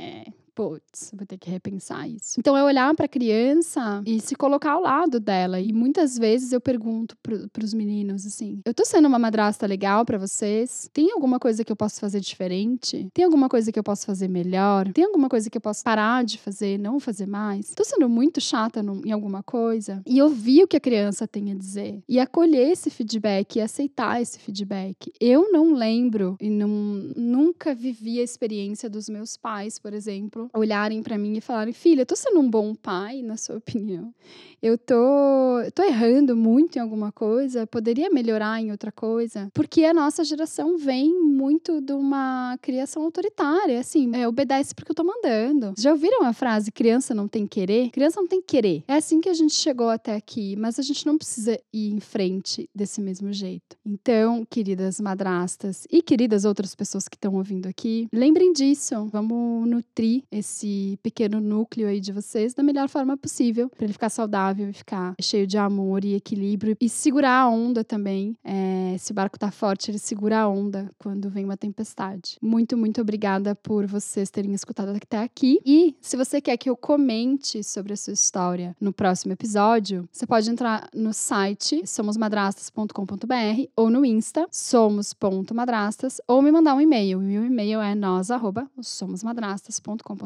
putz, 0.62 1.12
vou 1.17 1.26
ter 1.26 1.39
que 1.39 1.50
repensar 1.50 2.08
isso. 2.08 2.39
Então 2.39 2.56
é 2.56 2.63
olhar 2.63 2.93
para 2.93 3.08
a 3.08 3.10
criança 3.10 4.04
e 4.06 4.19
se 4.19 4.36
colocar 4.36 4.74
ao 4.74 4.82
lado 4.84 5.19
dela. 5.19 5.60
E 5.60 5.74
muitas 5.74 6.19
vezes 6.19 6.52
eu 6.52 6.62
pergunto 6.62 7.17
para 7.17 7.63
os 7.63 7.74
meninos 7.74 8.28
assim: 8.28 8.62
eu 8.63 8.71
tô 8.71 8.86
sendo 8.86 9.08
uma 9.08 9.17
madrasta 9.17 9.65
legal 9.65 10.06
para 10.06 10.19
vocês? 10.19 10.88
Tem 10.93 11.12
alguma 11.12 11.39
coisa 11.39 11.63
que 11.63 11.71
eu 11.71 11.76
posso 11.76 12.00
fazer 12.00 12.19
diferente? 12.19 13.10
Tem 13.12 13.26
alguma 13.26 13.50
coisa 13.50 13.71
que 13.71 13.80
eu 13.80 13.84
posso 13.84 14.06
fazer 14.06 14.28
melhor? 14.28 14.93
Tem 14.93 15.04
alguma 15.04 15.28
coisa 15.28 15.50
que 15.50 15.58
eu 15.58 15.62
posso 15.62 15.84
parar 15.84 16.24
de 16.24 16.38
fazer, 16.38 16.78
não 16.78 17.00
fazer 17.00 17.26
mais? 17.26 17.71
Tô 17.71 17.84
sendo 17.84 18.08
muito 18.08 18.39
chata 18.39 18.84
no, 18.84 19.02
em 19.04 19.12
alguma 19.12 19.41
coisa? 19.41 20.04
E 20.06 20.21
ouvir 20.21 20.63
o 20.63 20.67
que 20.67 20.78
a 20.78 20.82
criança 20.82 21.28
tem 21.28 21.52
a 21.52 21.56
dizer. 21.56 22.04
E 22.08 22.19
acolher 22.19 22.69
esse 22.69 22.91
feedback 22.91 23.56
e 23.56 23.62
aceitar 23.62 24.21
esse 24.21 24.38
feedback. 24.38 25.12
Eu 25.19 25.52
não 25.52 25.74
lembro 25.74 26.38
e 26.39 26.52
não, 26.52 26.69
nunca 26.69 27.74
vivi 27.74 28.19
a 28.19 28.24
experiência 28.24 28.88
dos 28.88 29.10
meus 29.10 29.36
pais, 29.36 29.80
por 29.80 29.91
exemplo 29.91 30.12
exemplo, 30.12 30.50
olharem 30.53 31.01
para 31.01 31.17
mim 31.17 31.37
e 31.37 31.41
falarem: 31.41 31.73
"Filha, 31.73 32.01
eu 32.01 32.05
tô 32.05 32.15
sendo 32.15 32.39
um 32.39 32.49
bom 32.49 32.75
pai, 32.75 33.21
na 33.21 33.37
sua 33.37 33.57
opinião? 33.57 34.13
Eu 34.61 34.77
tô, 34.77 35.59
eu 35.65 35.71
tô 35.71 35.81
errando 35.83 36.35
muito 36.35 36.75
em 36.75 36.79
alguma 36.79 37.11
coisa, 37.11 37.65
poderia 37.65 38.09
melhorar 38.09 38.61
em 38.61 38.71
outra 38.71 38.91
coisa?" 38.91 39.49
Porque 39.53 39.83
a 39.85 39.93
nossa 39.93 40.23
geração 40.23 40.77
vem 40.77 41.19
muito 41.21 41.81
de 41.81 41.93
uma 41.93 42.57
criação 42.61 43.03
autoritária, 43.03 43.79
assim, 43.79 44.11
é, 44.15 44.27
obedece 44.27 44.75
porque 44.75 44.91
eu 44.91 44.95
tô 44.95 45.03
mandando. 45.03 45.73
Já 45.77 45.91
ouviram 45.91 46.23
a 46.23 46.33
frase 46.33 46.71
criança 46.71 47.13
não 47.13 47.27
tem 47.27 47.47
querer? 47.47 47.89
Criança 47.91 48.19
não 48.19 48.27
tem 48.27 48.41
querer. 48.41 48.83
É 48.87 48.95
assim 48.95 49.21
que 49.21 49.29
a 49.29 49.33
gente 49.33 49.53
chegou 49.53 49.89
até 49.89 50.15
aqui, 50.15 50.55
mas 50.55 50.79
a 50.79 50.81
gente 50.81 51.05
não 51.05 51.17
precisa 51.17 51.59
ir 51.73 51.91
em 51.91 51.99
frente 51.99 52.69
desse 52.73 53.01
mesmo 53.01 53.31
jeito. 53.31 53.77
Então, 53.85 54.45
queridas 54.49 54.99
madrastas 54.99 55.87
e 55.91 56.01
queridas 56.01 56.45
outras 56.45 56.75
pessoas 56.75 57.07
que 57.07 57.15
estão 57.15 57.35
ouvindo 57.35 57.67
aqui, 57.67 58.07
lembrem 58.11 58.53
disso. 58.53 59.07
Vamos 59.11 59.67
nutrir 59.67 60.23
esse 60.32 60.98
pequeno 61.04 61.41
núcleo 61.41 61.88
aí 61.88 62.00
de 62.00 62.12
vocês 62.12 62.54
da 62.54 62.63
melhor 62.63 62.88
forma 62.88 63.17
possível, 63.17 63.70
para 63.70 63.84
ele 63.84 63.94
ficar 63.94 64.10
saudável 64.10 64.70
e 64.70 64.74
ficar 64.74 65.13
cheio 65.20 65.46
de 65.46 65.58
amor 65.58 66.06
e 66.06 66.15
equilíbrio 66.15 66.78
e 66.80 66.88
segurar 66.88 67.41
a 67.41 67.50
onda 67.50 67.84
também. 67.84 68.38
É, 68.44 68.96
se 68.98 69.12
o 69.12 69.15
barco 69.15 69.38
tá 69.38 69.52
forte, 69.52 69.91
ele 69.91 70.00
segura 70.00 70.39
a 70.39 70.48
onda 70.48 70.89
quando 70.98 71.30
vem 71.30 71.44
uma 71.44 71.58
tempestade. 71.58 72.38
Muito, 72.41 72.78
muito 72.78 73.02
obrigada 73.02 73.54
por 73.56 73.86
vocês 73.86 74.30
terem 74.30 74.54
escutado 74.54 74.89
até 74.89 75.20
aqui. 75.20 75.60
E 75.65 75.96
se 76.00 76.15
você 76.15 76.39
quer 76.39 76.56
que 76.58 76.70
eu 76.70 76.78
comente 76.78 77.63
sobre 77.63 77.94
a 77.94 77.98
sua 77.98 78.13
história 78.13 78.76
no 78.80 78.94
próximo 78.94 79.34
episódio, 79.34 80.08
você 80.12 80.26
pode 80.26 80.50
entrar 80.50 80.88
no 80.94 81.13
site 81.13 81.82
somosmadrastas.com.br 81.86 83.65
ou 83.76 83.89
no 83.89 84.06
Insta 84.06 84.48
somos.madrastas 84.50 86.22
ou 86.28 86.41
me 86.41 86.52
mandar 86.52 86.76
um 86.76 86.82
e-mail. 86.82 87.20
O 87.20 87.22
meu 87.22 87.44
e-mail 87.44 87.82
é 87.82 87.96
nós@somosmadrastas.com 87.96 90.20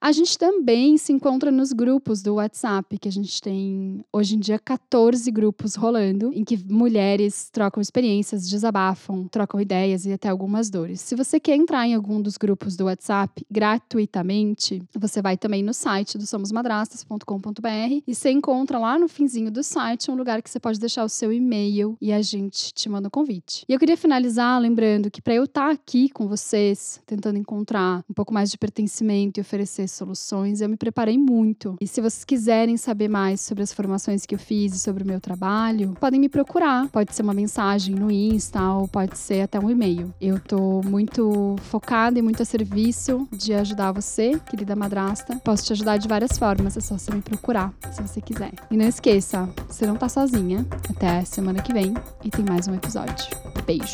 a 0.00 0.12
gente 0.12 0.36
também 0.36 0.96
se 0.98 1.12
encontra 1.12 1.50
nos 1.50 1.72
grupos 1.72 2.22
do 2.22 2.34
WhatsApp, 2.34 2.98
que 2.98 3.08
a 3.08 3.12
gente 3.12 3.40
tem 3.40 4.04
hoje 4.12 4.36
em 4.36 4.38
dia 4.38 4.58
14 4.58 5.30
grupos 5.30 5.74
rolando, 5.74 6.30
em 6.34 6.44
que 6.44 6.56
mulheres 6.70 7.48
trocam 7.50 7.80
experiências, 7.80 8.48
desabafam, 8.48 9.26
trocam 9.28 9.60
ideias 9.60 10.04
e 10.04 10.12
até 10.12 10.28
algumas 10.28 10.68
dores. 10.68 11.00
Se 11.00 11.14
você 11.14 11.40
quer 11.40 11.56
entrar 11.56 11.86
em 11.86 11.94
algum 11.94 12.20
dos 12.20 12.36
grupos 12.36 12.76
do 12.76 12.84
WhatsApp 12.84 13.46
gratuitamente, 13.50 14.82
você 14.98 15.22
vai 15.22 15.36
também 15.36 15.62
no 15.62 15.72
site 15.72 16.18
do 16.18 16.26
somosmadrastas.com.br 16.26 18.02
e 18.06 18.14
você 18.14 18.30
encontra 18.30 18.78
lá 18.78 18.98
no 18.98 19.08
finzinho 19.08 19.50
do 19.50 19.62
site 19.62 20.10
um 20.10 20.14
lugar 20.14 20.42
que 20.42 20.50
você 20.50 20.60
pode 20.60 20.78
deixar 20.78 21.04
o 21.04 21.08
seu 21.08 21.32
e-mail 21.32 21.96
e 22.00 22.12
a 22.12 22.20
gente 22.20 22.72
te 22.74 22.88
manda 22.88 23.06
o 23.06 23.08
um 23.08 23.10
convite. 23.10 23.64
E 23.68 23.72
eu 23.72 23.78
queria 23.78 23.96
finalizar 23.96 24.60
lembrando 24.60 25.10
que 25.10 25.22
para 25.22 25.34
eu 25.34 25.44
estar 25.44 25.68
tá 25.68 25.72
aqui 25.72 26.08
com 26.08 26.26
vocês, 26.26 27.00
tentando 27.06 27.38
encontrar 27.38 28.04
um 28.08 28.14
pouco 28.14 28.34
mais 28.34 28.50
de 28.50 28.58
pertencimento 28.58 29.21
e 29.38 29.40
oferecer 29.40 29.88
soluções, 29.88 30.60
eu 30.60 30.68
me 30.68 30.76
preparei 30.76 31.18
muito. 31.18 31.76
E 31.80 31.86
se 31.86 32.00
vocês 32.00 32.24
quiserem 32.24 32.76
saber 32.76 33.08
mais 33.08 33.40
sobre 33.40 33.62
as 33.62 33.72
formações 33.72 34.26
que 34.26 34.34
eu 34.34 34.38
fiz 34.38 34.74
e 34.74 34.78
sobre 34.78 35.02
o 35.02 35.06
meu 35.06 35.20
trabalho, 35.20 35.94
podem 36.00 36.20
me 36.20 36.28
procurar. 36.28 36.88
Pode 36.88 37.14
ser 37.14 37.22
uma 37.22 37.34
mensagem 37.34 37.94
no 37.94 38.10
Insta 38.10 38.62
ou 38.72 38.88
pode 38.88 39.18
ser 39.18 39.42
até 39.42 39.58
um 39.58 39.70
e-mail. 39.70 40.12
Eu 40.20 40.38
tô 40.40 40.82
muito 40.84 41.56
focada 41.70 42.18
e 42.18 42.22
muito 42.22 42.42
a 42.42 42.44
serviço 42.44 43.28
de 43.32 43.52
ajudar 43.54 43.92
você, 43.92 44.38
querida 44.50 44.74
madrasta. 44.76 45.36
Posso 45.44 45.64
te 45.64 45.72
ajudar 45.72 45.96
de 45.96 46.08
várias 46.08 46.38
formas, 46.38 46.76
é 46.76 46.80
só 46.80 46.98
você 46.98 47.14
me 47.14 47.22
procurar, 47.22 47.72
se 47.92 48.02
você 48.02 48.20
quiser. 48.20 48.52
E 48.70 48.76
não 48.76 48.86
esqueça, 48.86 49.48
você 49.68 49.86
não 49.86 49.96
tá 49.96 50.08
sozinha. 50.08 50.66
Até 50.88 51.24
semana 51.24 51.62
que 51.62 51.72
vem 51.72 51.94
e 52.24 52.30
tem 52.30 52.44
mais 52.44 52.68
um 52.68 52.74
episódio. 52.74 53.26
Beijos. 53.66 53.92